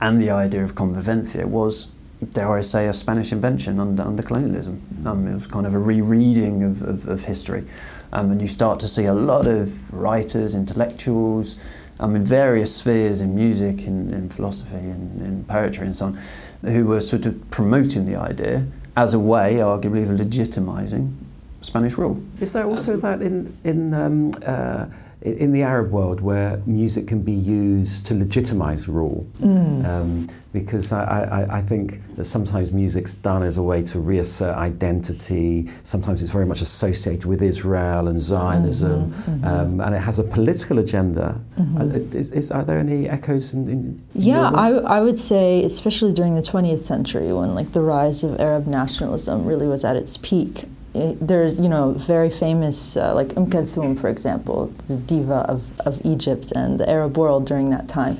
[0.00, 1.91] and the idea of convivencia was,
[2.30, 4.82] dare I say, a Spanish invention under, under colonialism.
[5.04, 7.64] Um, it was kind of a rereading of, of, of history.
[8.12, 11.56] Um, and you start to see a lot of writers, intellectuals,
[11.98, 16.18] um, in various spheres in music, in, in philosophy, in, in poetry, and so on,
[16.62, 21.14] who were sort of promoting the idea as a way, arguably, of legitimising
[21.60, 22.22] Spanish rule.
[22.40, 24.86] Is there also that in in um, uh,
[25.22, 29.26] in the Arab world where music can be used to legitimize rule?
[29.40, 29.84] Mm.
[29.84, 31.02] Um, because I,
[31.38, 35.70] I, I think that sometimes music's done as a way to reassert identity.
[35.82, 40.24] Sometimes it's very much associated with Israel and Zionism, Mm-hmm, Um, and it has a
[40.24, 41.40] political agenda.
[41.58, 41.80] Mhm.
[41.80, 43.62] Uh, Is, is, are there any echoes in?
[43.68, 44.50] in in Yeah.
[44.52, 48.66] I, I would say, especially during the 20th century, when like the rise of Arab
[48.66, 50.64] nationalism really was at its peak.
[50.94, 55.64] It, there's, you know, very famous, uh, like Umm Kulthum, for example, the diva of,
[55.80, 58.18] of Egypt and the Arab world during that time.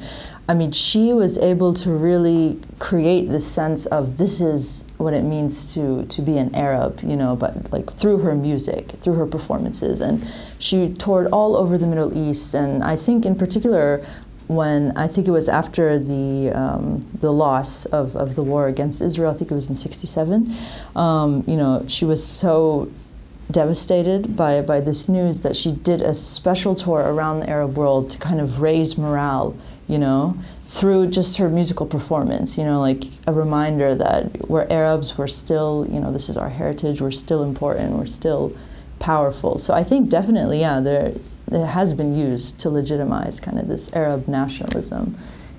[0.48, 5.22] I mean, she was able to really create this sense of this is what it
[5.22, 9.26] means to, to be an Arab, you know, but like through her music, through her
[9.26, 10.00] performances.
[10.00, 10.26] And
[10.58, 12.54] she toured all over the Middle East.
[12.54, 14.04] And I think, in particular,
[14.48, 19.00] when I think it was after the um, the loss of, of the war against
[19.00, 19.30] Israel.
[19.30, 20.54] I think it was in '67.
[20.96, 22.90] Um, you know, she was so
[23.50, 28.10] devastated by by this news that she did a special tour around the Arab world
[28.10, 29.56] to kind of raise morale.
[29.88, 30.38] You know,
[30.72, 32.56] through just her musical performance.
[32.56, 35.18] You know, like a reminder that we're Arabs.
[35.18, 37.00] We're still, you know, this is our heritage.
[37.00, 37.96] We're still important.
[37.96, 38.56] We're still
[38.98, 39.58] powerful.
[39.58, 41.12] So I think definitely, yeah, there
[41.54, 45.16] it has been used to legitimize kind of this Arab nationalism.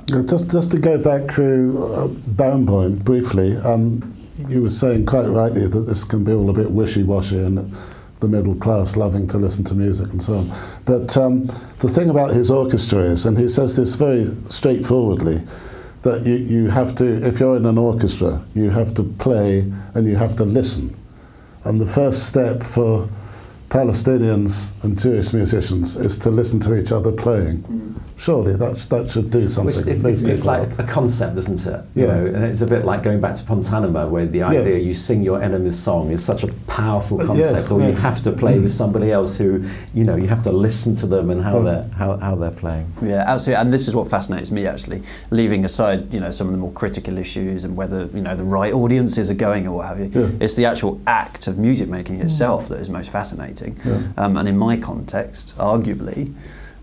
[0.08, 4.15] Just, just to go back to uh, Barenboim briefly, um,
[4.49, 7.73] you were saying quite rightly that this can be all a bit wishy-washy and
[8.19, 10.51] the middle class loving to listen to music and so on.
[10.86, 11.45] But um,
[11.79, 15.41] the thing about his orchestra is, and he says this very straightforwardly,
[16.01, 20.08] that you, you have to, if you're in an orchestra, you have to play and
[20.08, 20.95] you have to listen.
[21.63, 23.10] And the first step for
[23.69, 27.63] Palestinians and Jewish musicians is to listen to each other playing.
[28.15, 29.69] Surely that, that should do something.
[29.69, 30.80] It's, it's, it's, it's like up.
[30.80, 31.84] a concept, isn't it?
[31.95, 32.13] You Yeah.
[32.15, 34.84] know, and it's a bit like going back to Pontanima, where the idea Yes.
[34.86, 38.32] you sing your enemy's song is such a powerful concept, yes, or you have to
[38.32, 39.63] play with somebody else who,
[39.95, 41.65] you know, you have to listen to them and how Mm.
[41.65, 42.86] they're how, how they're playing.
[43.02, 43.62] Yeah, absolutely.
[43.62, 45.02] And this is what fascinates me actually.
[45.32, 48.43] Leaving aside, you know, some of the more critical issues and whether you know the
[48.45, 50.10] right audiences are going or what have you.
[50.13, 50.30] Yeah.
[50.39, 53.62] It's the actual act of music making itself that is most fascinating.
[53.86, 54.02] Yeah.
[54.17, 56.34] Um, and in my context, arguably.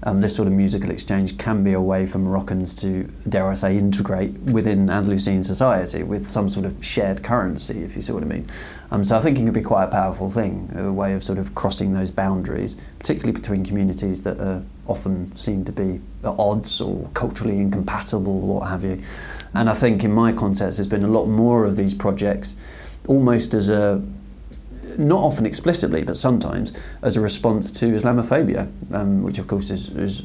[0.02, 3.54] Um, this sort of musical exchange can be a way for Moroccans to, dare I
[3.54, 8.22] say, integrate within Andalusian society with some sort of shared currency, if you see what
[8.22, 8.46] I mean.
[8.90, 11.38] Um, so I think it could be quite a powerful thing, a way of sort
[11.38, 16.80] of crossing those boundaries, particularly between communities that are often seen to be at odds
[16.80, 19.02] or culturally incompatible or what have you.
[19.52, 22.56] And I think in my context, there's been a lot more of these projects
[23.06, 24.02] almost as a
[25.00, 29.88] not often explicitly, but sometimes as a response to Islamophobia, um, which of course is,
[29.90, 30.22] is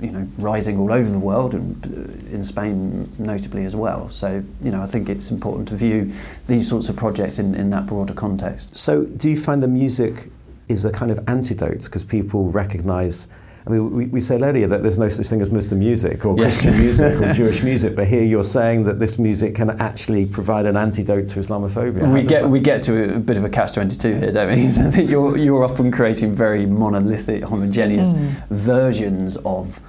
[0.00, 4.08] you know rising all over the world and uh, in Spain notably as well.
[4.08, 6.12] So you know I think it's important to view
[6.46, 8.76] these sorts of projects in, in that broader context.
[8.76, 10.30] So, do you find the music
[10.68, 13.28] is a kind of antidote because people recognise?
[13.66, 16.34] I mean, we, we said earlier that there's no such thing as Muslim music or
[16.36, 16.44] Yeah.
[16.44, 20.64] Christian music or Jewish music, but here you're saying that this music can actually provide
[20.66, 22.06] an antidote to Islamophobia.
[22.06, 24.32] How we get that- we get to a bit of a catch twenty two here,
[24.32, 24.64] don't we?
[24.66, 28.48] I think you're you're often creating very monolithic, homogeneous Mm.
[28.50, 29.80] versions of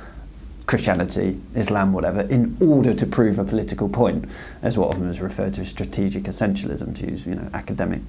[0.65, 4.25] Christianity, Islam, whatever, in order to prove a political point,
[4.61, 8.01] as what often is referred to as strategic essentialism, to use you know academic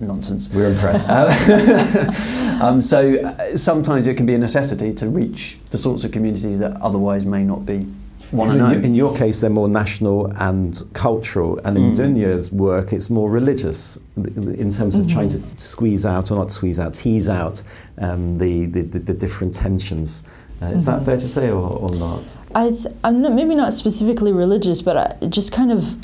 [0.00, 0.52] nonsense.
[0.54, 1.08] We're impressed.
[1.08, 6.12] Uh, um, so uh, sometimes it can be a necessity to reach the sorts of
[6.12, 7.86] communities that otherwise may not be
[8.32, 11.96] in, your- in your case, they're more national and cultural, and in Mm.
[11.96, 16.80] Dunya's work, it's more religious in terms of trying to squeeze out, or not squeeze
[16.80, 17.62] out, tease out
[17.98, 20.22] um, the, the, the, the different tensions.
[20.62, 21.04] Uh, is that Mhm.
[21.04, 22.34] fair to say, or, or not?
[22.54, 25.94] I th- I'm not, maybe not specifically religious, but I, just kind of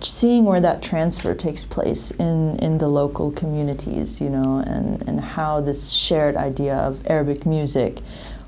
[0.00, 5.20] seeing where that transfer takes place in, in the local communities, you know, and, and
[5.20, 8.00] how this shared idea of Arabic music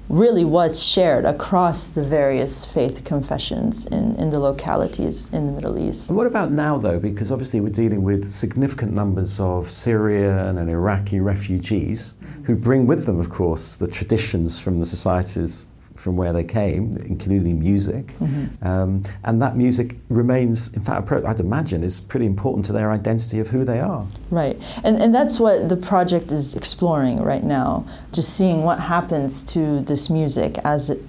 [0.08, 5.78] really was shared across the various faith confessions in, in the localities in the Middle
[5.78, 6.08] East.
[6.08, 6.98] And what about now, though?
[6.98, 13.04] Because obviously we're dealing with significant numbers of Syrian and Iraqi refugees who bring with
[13.04, 15.66] them, of course, the traditions from the societies
[15.98, 18.14] from where they came, including music.
[18.20, 18.64] Mhm.
[18.64, 23.40] Um, and that music remains, in fact, I'd imagine, is pretty important to their identity
[23.40, 24.06] of who they are.
[24.30, 24.58] Right.
[24.84, 27.84] And, and that's what the project is exploring right now.
[28.12, 31.02] Just seeing what happens to this music as it,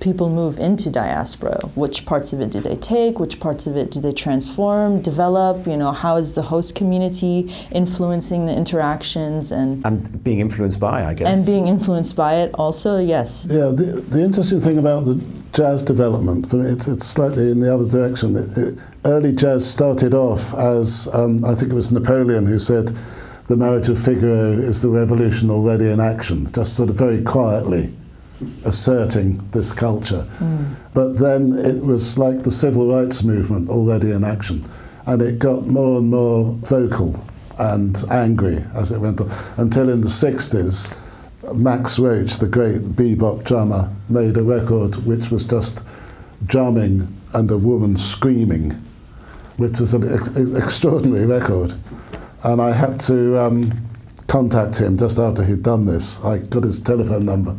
[0.00, 1.58] people move into diaspora.
[1.74, 3.18] Which parts of it do they take?
[3.18, 5.66] Which parts of it do they transform, develop?
[5.66, 11.04] You know, how is the host community influencing the interactions and, And being influenced by,
[11.04, 11.26] I guess.
[11.26, 12.98] and being influenced by it also?
[12.98, 13.46] Yes.
[13.48, 15.22] Yeah, the, the interesting thing about the
[15.52, 18.36] jazz development, for me, it's, it's slightly in the other direction.
[18.36, 22.90] It, it, early jazz started off as, um, I think it was Napoleon who said,
[23.48, 27.92] the marriage of Figaro is the revolution already in action, just sort of very quietly
[28.64, 30.26] asserting this culture.
[30.38, 30.74] Mm.
[30.94, 34.68] But then it was like the civil rights movement already in action,
[35.06, 37.22] and it got more and more vocal
[37.58, 40.96] and angry as it went on, until in the 60s,
[41.54, 45.84] Max Roach, the great bebop drummer, made a record which was just
[46.44, 48.70] drumming and a woman screaming,
[49.56, 51.72] which was an ex- extraordinary record.
[52.42, 53.72] And I had to um,
[54.26, 56.22] contact him just after he'd done this.
[56.22, 57.56] I got his telephone number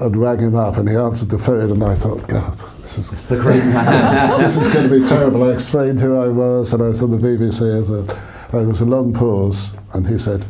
[0.00, 3.12] and rang him up, and he answered the phone, and I thought, God, this is
[3.12, 4.40] it's the great man.
[4.40, 5.44] this is going to be terrible.
[5.44, 7.60] I explained who I was, and I was on the BBC.
[7.90, 8.08] And
[8.50, 10.44] there was a long pause, and he said,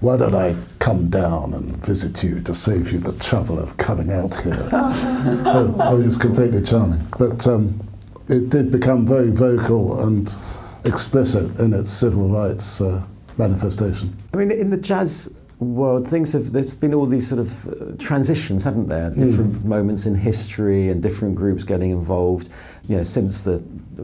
[0.00, 4.12] "Why don't I come down and visit you to save you the trouble of coming
[4.12, 7.80] out here?" oh, I mean, it's completely charming, but um,
[8.28, 10.32] it did become very vocal and
[10.84, 13.02] explicit in its civil rights uh,
[13.36, 14.16] manifestation.
[14.32, 17.96] I mean, in the jazz world, things have, there's been all these sort of uh,
[17.98, 19.10] transitions, haven't there?
[19.10, 19.64] Different mm.
[19.64, 22.48] moments in history and different groups getting involved,
[22.88, 23.58] you know, since the,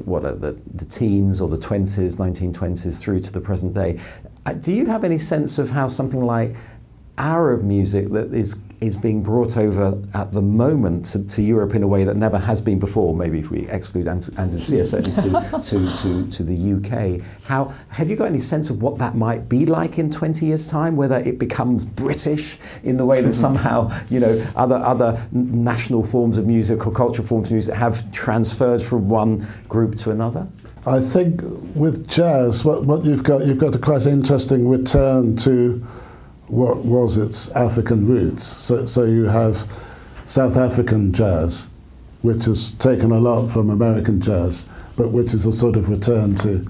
[0.04, 3.98] what are the, the teens or the 20s, 1920s through to the present day.
[4.44, 6.54] Uh, do you have any sense of how something like
[7.18, 11.82] Arab music that is is being brought over at the moment to, to, Europe in
[11.82, 13.14] a way that never has been before.
[13.14, 17.26] Maybe if we exclude Andalusia, certainly to, to, to, to the UK.
[17.44, 20.70] How have you got any sense of what that might be like in 20 years'
[20.70, 20.96] time?
[20.96, 23.32] Whether it becomes British in the way that mm-hmm.
[23.32, 28.10] somehow you know other other national forms of music or cultural forms of music have
[28.12, 30.46] transferred from one group to another.
[30.86, 31.42] I think
[31.74, 35.84] with jazz, what, what you've got, you've got a quite interesting return to
[36.48, 38.44] what was its African roots.
[38.44, 39.66] So, so you have
[40.26, 41.68] South African jazz,
[42.22, 46.34] which has taken a lot from American jazz, but which is a sort of return
[46.36, 46.64] to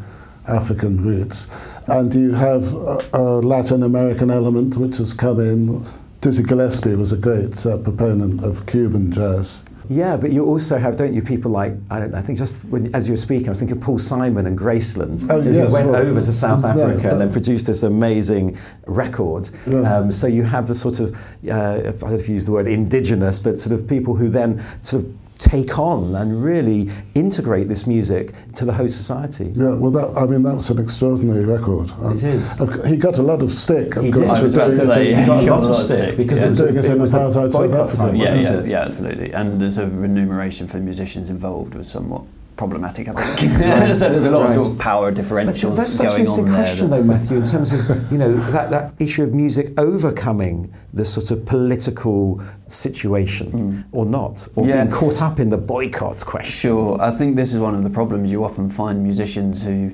[0.48, 1.48] African roots.
[1.86, 5.84] And you have a, a Latin American element which has come in.
[6.20, 9.64] Dizzy Gillespie was a great uh, proponent of Cuban jazz.
[9.88, 12.64] Yeah, but you also have, don't you, people like, I, don't know, I think just
[12.66, 15.52] when, as you were speaking, I was thinking of Paul Simon and Graceland, oh, who
[15.52, 19.50] yes, went well, over to South Africa yeah, and then produced this amazing record.
[19.66, 19.96] Yeah.
[19.96, 21.12] Um, so you have the sort of,
[21.48, 24.28] uh, I don't know if you use the word indigenous, but sort of people who
[24.28, 29.52] then sort of take on and really integrate this music to the host society.
[29.54, 31.90] Yeah, well, that I mean that was an extraordinary record.
[32.00, 32.58] Um, it is.
[32.86, 33.94] He got a lot of stick.
[33.94, 34.24] He did.
[34.24, 36.46] I was about to say, he got a lot of stick because yeah.
[36.46, 38.16] it was doing it, it in apartheid South Africa.
[38.16, 39.32] Yeah, yeah, yeah, absolutely.
[39.32, 42.24] And there's a remuneration for musicians involved was somewhat
[42.56, 43.58] problematic, I think.
[43.60, 43.94] right.
[43.94, 44.56] so there's a lot right.
[44.56, 47.72] of sort of power differentials but that's such an interesting question, though, Matthew, in terms
[47.72, 53.84] of you know that, that issue of music overcoming the sort of political situation mm.
[53.92, 54.84] or not, or yeah.
[54.84, 56.52] being caught up in the boycott question.
[56.52, 58.32] Sure, I think this is one of the problems.
[58.32, 59.92] You often find musicians who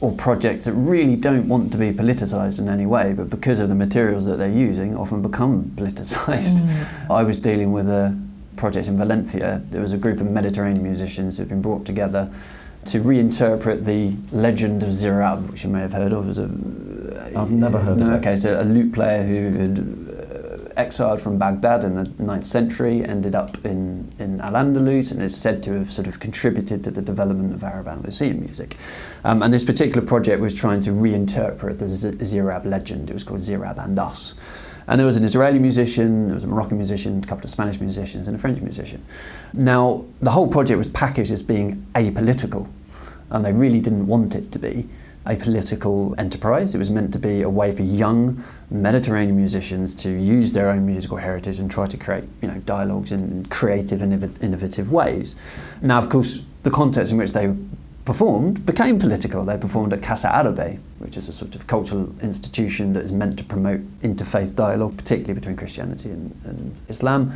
[0.00, 3.70] or projects that really don't want to be politicised in any way, but because of
[3.70, 6.58] the materials that they're using, often become politicised.
[6.58, 7.10] Mm.
[7.10, 8.14] I was dealing with a
[8.56, 9.62] project in Valencia.
[9.70, 12.32] There was a group of Mediterranean musicians who'd been brought together
[12.86, 16.28] to reinterpret the legend of Ziryab, which you may have heard of.
[16.28, 16.44] As a,
[17.36, 18.16] I've never heard no, of it.
[18.18, 23.04] Okay, so a lute player who had uh, exiled from Baghdad in the 9th century,
[23.04, 27.02] ended up in, in Al-Andalus and is said to have sort of contributed to the
[27.02, 28.76] development of Arab Andalusian music.
[29.24, 33.08] Um, and this particular project was trying to reinterpret the Ziryab legend.
[33.10, 34.34] It was called Ziryab and Us.
[34.86, 37.80] And there was an Israeli musician, there was a Moroccan musician, a couple of Spanish
[37.80, 39.02] musicians, and a French musician.
[39.52, 42.68] Now, the whole project was packaged as being apolitical,
[43.30, 44.88] and they really didn't want it to be
[45.26, 46.74] a political enterprise.
[46.74, 50.84] It was meant to be a way for young Mediterranean musicians to use their own
[50.84, 54.12] musical heritage and try to create, you know, dialogues in creative and
[54.42, 55.36] innovative ways.
[55.80, 57.54] Now, of course, the context in which they
[58.04, 59.44] performed became political.
[59.44, 63.38] They performed at Casa Arabe, which is a sort of cultural institution that is meant
[63.38, 67.32] to promote interfaith dialogue, particularly between Christianity and, and Islam,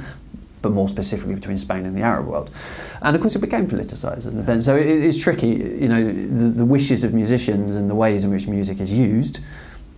[0.61, 2.51] but more specifically between Spain and the Arab world.
[3.01, 4.63] And of course, it became politicized as an event.
[4.63, 8.31] So it, it's tricky, you know, the, the wishes of musicians and the ways in
[8.31, 9.41] which music is used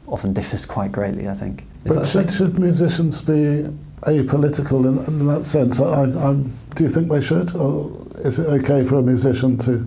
[0.06, 1.64] often differs quite greatly, I think.
[1.84, 3.66] Is but should, should musicians be
[4.02, 5.80] apolitical in, in that sense?
[5.80, 6.34] I, I,
[6.74, 7.54] do you think they should?
[7.54, 9.86] Or is it okay for a musician to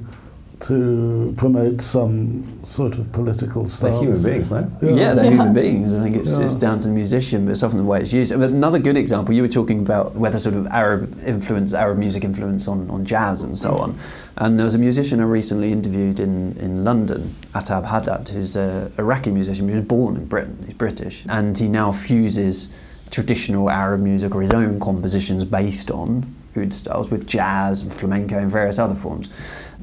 [0.64, 3.82] to promote some sort of political stance.
[3.82, 4.72] They're human beings, no?
[4.82, 5.94] Yeah, yeah they're human beings.
[5.94, 6.46] I think it's, yeah.
[6.46, 8.32] it's down to the musician, but it's often the way it's used.
[8.40, 12.24] But another good example, you were talking about whether sort of Arab influence, Arab music
[12.24, 13.96] influence on, on jazz and so on.
[14.38, 18.90] And there was a musician I recently interviewed in, in London, Attab Haddad, who's a
[18.98, 19.68] Iraqi musician.
[19.68, 22.70] He was born in Britain, he's British, and he now fuses
[23.12, 28.38] traditional Arab music or his own compositions based on oud styles with jazz and flamenco
[28.38, 29.30] and various other forms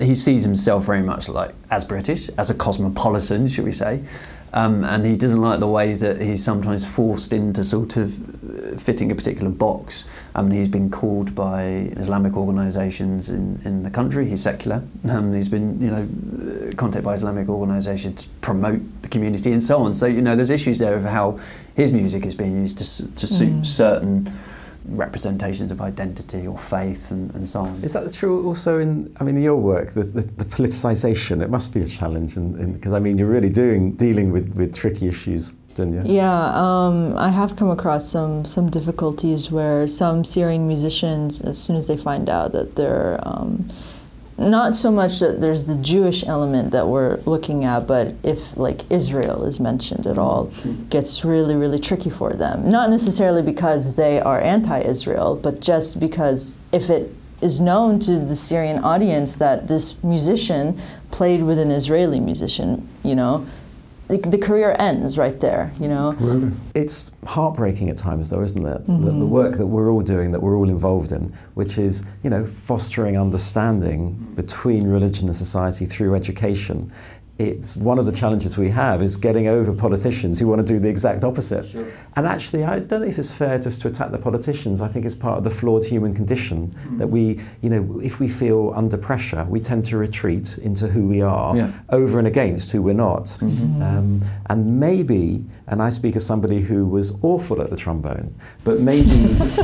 [0.00, 4.02] he sees himself very much like as British, as a cosmopolitan, should we say.
[4.52, 8.18] Um, and he doesn't like the ways that he's sometimes forced into sort of
[8.74, 10.06] uh, fitting a particular box.
[10.34, 11.62] Um, he's been called by
[11.96, 14.28] Islamic organisations in, in the country.
[14.28, 14.82] He's secular.
[15.08, 19.62] Um, he's been, you know, uh, contacted by Islamic organisations to promote the community and
[19.62, 19.94] so on.
[19.94, 21.38] So you know, there's issues there of how
[21.76, 23.64] his music is being used to, to suit Mm.
[23.66, 24.32] certain
[24.86, 27.82] representations of identity or faith and, and so on.
[27.84, 31.42] Is that true also in, I mean, in your work, the, the, the politicisation?
[31.42, 35.08] It must be a challenge because, I mean, you're really doing, dealing with, with tricky
[35.08, 36.02] issues, don't you?
[36.04, 41.76] Yeah, um, I have come across some some difficulties where some Syrian musicians, as soon
[41.76, 43.68] as they find out that they're um,
[44.40, 48.90] not so much that there's the Jewish element that we're looking at, but if like
[48.90, 50.50] Israel is mentioned at all,
[50.88, 52.70] gets really really tricky for them.
[52.70, 58.36] Not necessarily because they are anti-Israel, but just because if it is known to the
[58.36, 60.78] Syrian audience that this musician
[61.10, 63.46] played with an Israeli musician, you know,
[64.10, 66.12] the, the career ends right there, you know.
[66.14, 66.52] Really?
[66.74, 68.86] It's heartbreaking at times, though, isn't it?
[68.86, 69.18] Mm-hmm.
[69.20, 72.44] the work that we're all doing, that we're all involved in, which is, you know,
[72.44, 76.92] fostering understanding between religion and society through education.
[77.40, 80.78] It's one of the challenges we have is getting over politicians who want to do
[80.78, 81.64] the exact opposite.
[81.64, 81.86] Sure.
[82.14, 84.82] And actually, I don't know if it's fair just to attack the politicians.
[84.82, 88.28] I think it's part of the flawed human condition that we, you know, if we
[88.28, 91.72] feel under pressure, we tend to retreat into who we are Yeah.
[91.88, 93.24] over and against who we're not.
[93.40, 93.82] Mm-hmm.
[93.82, 94.20] Um,
[94.50, 98.34] and maybe, and I speak as somebody who was awful at the trombone,
[98.64, 99.18] but maybe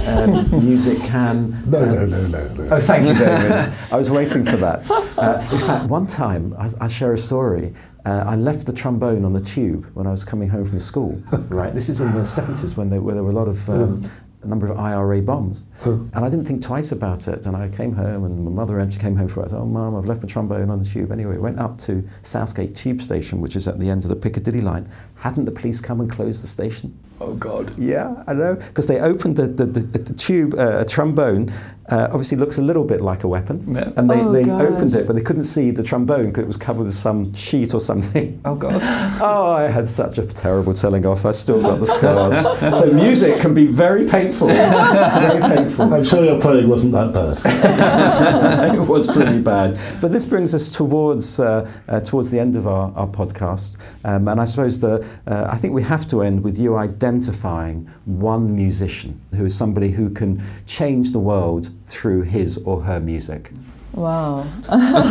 [0.09, 1.51] um, music can.
[1.71, 2.69] No, um, no, no, no, no.
[2.77, 3.71] Oh, thank you, David.
[3.93, 4.91] I was waiting for that.
[4.91, 7.66] Uh, in fact, one time, I, I'll share a story.
[8.05, 11.23] Uh, I left the trombone on the tube when I was coming home from school.
[11.49, 14.03] Right, this is in the 70s when there, where there were a lot of um,
[14.43, 17.47] a number of IRA bombs, and I didn't think twice about it.
[17.47, 19.47] And I came home, and my mother actually came home for it.
[19.47, 22.07] I said, "Oh, mum, I've left my trombone on the tube." Anyway, went up to
[22.23, 24.89] Southgate Tube Station, which is at the end of the Piccadilly line.
[25.17, 26.99] Hadn't the police come and closed the station?
[27.21, 27.77] Oh God.
[27.79, 28.57] Yeah, I know.
[28.57, 31.51] Because they opened the, the, the, the tube, uh, a trombone,
[31.89, 33.65] uh, obviously looks a little bit like a weapon.
[33.75, 33.91] Yeah.
[33.97, 34.61] And they, Oh, they God.
[34.61, 37.73] opened it, but they couldn't see the trombone because it was covered with some sheet
[37.75, 38.41] or something.
[38.45, 38.83] Oh God.
[39.19, 41.25] Oh, I had such a terrible telling off.
[41.25, 42.37] I still got the scars.
[42.79, 44.49] so music can be very painful.
[44.49, 45.93] very painful.
[45.95, 48.75] I'm sure your playing wasn't that bad.
[48.77, 49.79] it was pretty bad.
[50.03, 54.29] But this brings us towards uh, uh, towards the end of our, our podcast, um,
[54.29, 57.06] and I suppose the uh, I think we have to end with you identifying
[58.05, 63.51] one musician who is somebody who can change the world through his or her music.
[63.93, 64.47] Wow.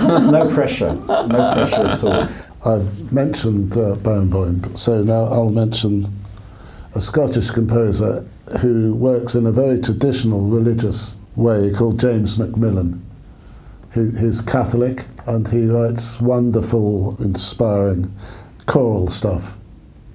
[0.07, 2.27] There's no pressure, no pressure at all.
[2.65, 6.13] I've mentioned uh, Barenboim, so now I'll mention
[6.93, 8.25] a Scottish composer
[8.61, 13.03] who works in a very traditional religious way called James Macmillan.
[13.93, 18.13] He, he's Catholic and he writes wonderful, inspiring
[18.65, 19.55] choral stuff.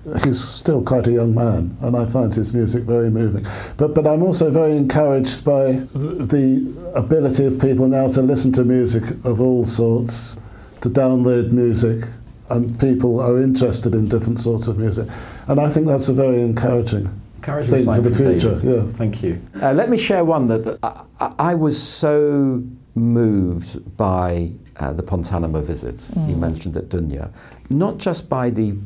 [0.25, 3.45] He's still quite a young man, and I find his music very moving.
[3.77, 8.51] But, but I'm also very encouraged by th- the ability of people now to listen
[8.53, 10.39] to music of all sorts,
[10.81, 12.05] to download music,
[12.49, 15.09] and people are interested in different sorts of music.
[15.49, 18.55] And I think that's a very encouraging Encouraging thing for the future.
[18.55, 18.87] David.
[18.87, 18.93] Yeah.
[18.93, 19.41] Thank you.
[19.63, 22.63] Uh, let me share one that that I, I, I was so
[22.95, 27.31] moved by uh, the Pontanima visit you mentioned at Dunya,
[27.71, 28.77] not just by the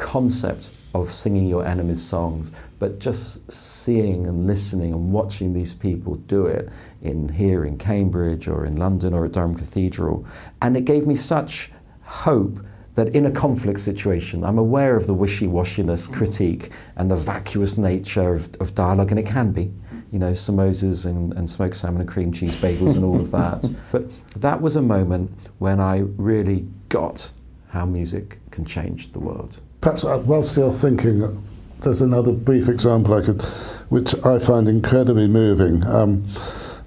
[0.00, 6.16] concept of singing your enemy's songs, but just seeing and listening and watching these people
[6.16, 6.68] do it
[7.02, 10.26] in here in Cambridge or in London or at Durham Cathedral,
[10.62, 11.70] and it gave me such
[12.02, 12.58] hope
[12.94, 16.14] that in a conflict situation, I'm aware of the wishy-washiness mm-hmm.
[16.14, 19.72] critique and the vacuous nature of, of dialogue, and it can be,
[20.10, 23.70] you know, samosas and, and smoked salmon and cream cheese bagels and all of that.
[23.92, 27.32] But that was a moment when I really got
[27.68, 29.60] how music can change the world.
[29.80, 31.42] Perhaps whilst you're thinking,
[31.80, 33.40] there's another brief example I could,
[33.88, 35.86] which I find incredibly moving.
[35.86, 36.26] Um,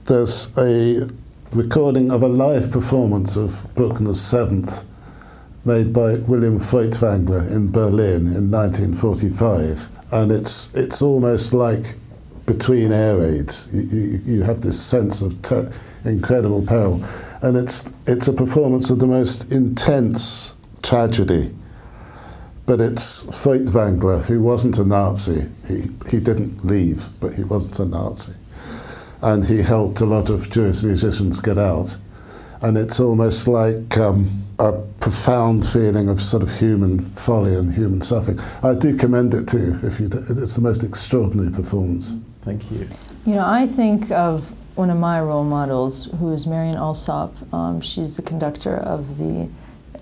[0.05, 1.09] there's a
[1.53, 4.85] recording of a live performance of Bruckner's Seventh,
[5.65, 11.95] made by William Furtwängler in Berlin in 1945, and it's it's almost like
[12.45, 13.69] between air raids.
[13.73, 15.71] You, you, you have this sense of ter-
[16.05, 17.03] incredible peril,
[17.41, 21.51] and it's it's a performance of the most intense tragedy
[22.65, 25.47] but it's Furtwängler, who wasn't a Nazi.
[25.67, 28.33] He, he didn't leave, but he wasn't a Nazi.
[29.21, 31.97] And he helped a lot of Jewish musicians get out.
[32.61, 38.01] And it's almost like um, a profound feeling of sort of human folly and human
[38.01, 38.39] suffering.
[38.61, 39.79] I do commend it to you.
[39.83, 42.15] If you, d- it's the most extraordinary performance.
[42.41, 42.87] Thank you.
[43.25, 47.35] You know, I think of one of my role models, who is Marin Alsop.
[47.53, 49.49] Um, she's the conductor of the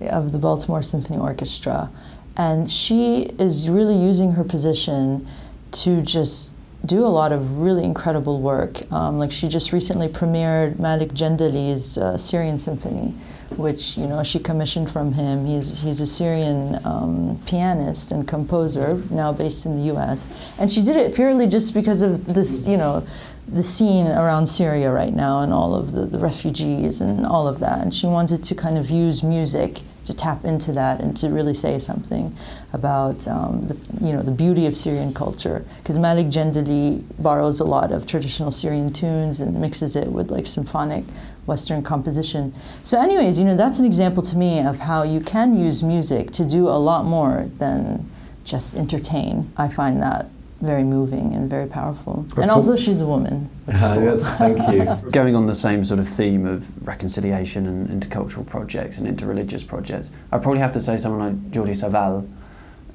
[0.10, 1.92] of the Baltimore Symphony Orchestra,
[2.38, 5.28] And she is really using her position
[5.72, 6.52] to just
[6.86, 8.92] do a lot of really incredible work.
[8.92, 13.14] Um, like she just recently premiered Malek Jandali's uh, Syrian Symphony,
[13.56, 15.46] which you know she commissioned from him.
[15.46, 20.28] He's he's a Syrian um, pianist and composer now based in the U.S.
[20.58, 23.06] And she did it purely just because of this, you know,
[23.48, 27.60] the scene around Syria right now and all of the, the refugees and all of
[27.60, 27.80] that.
[27.80, 31.54] And she wanted to kind of use music to tap into that and to really
[31.54, 32.36] say something
[32.74, 35.64] about um, the, you know, the beauty of Syrian culture.
[35.78, 40.46] Because Malek Jandali borrows a lot of traditional Syrian tunes and mixes it with like
[40.48, 41.04] symphonic
[41.46, 42.54] Western composition.
[42.84, 46.32] So, anyways, you know, that's an example to me of how you can use music
[46.32, 48.10] to do a lot more than
[48.44, 49.52] just entertain.
[49.58, 50.28] I find that
[50.62, 52.24] very moving and very powerful.
[52.30, 53.50] That's and also, she's a woman.
[53.66, 54.04] which cool.
[54.04, 55.10] Yes, thank you.
[55.12, 60.12] Going on the same sort of theme of reconciliation and intercultural projects and interreligious projects,
[60.32, 62.28] I'd probably have to say someone like Jordi Savall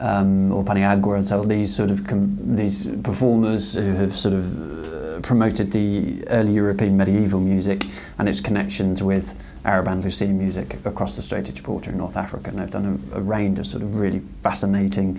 [0.01, 5.21] um, or Paniagua, so these sort of com- these performers who have sort of uh,
[5.23, 7.85] promoted the early European medieval music
[8.19, 12.51] and its connections with Arab Andalusian music across the Strait of Gibraltar in North Africa.
[12.51, 15.19] And they've done a, a range of sort of really fascinating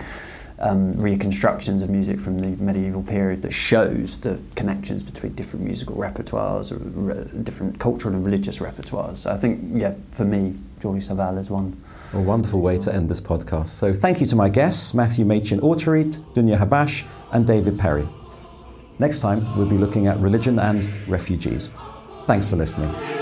[0.60, 5.96] um, reconstructions of music from the medieval period that shows the connections between different musical
[5.96, 9.18] repertoires or re- different cultural and religious repertoires.
[9.18, 11.82] So I think, yeah, for me, Jordi Savall is one.
[12.14, 13.68] A wonderful way to end this podcast.
[13.68, 18.08] So thank you to my guests, Matthew Machin Autenrieth, Dunya Habash, and David Perry.
[19.00, 21.70] Next time, we'll be looking at religion and refugees.
[22.26, 23.17] Thanks for listening.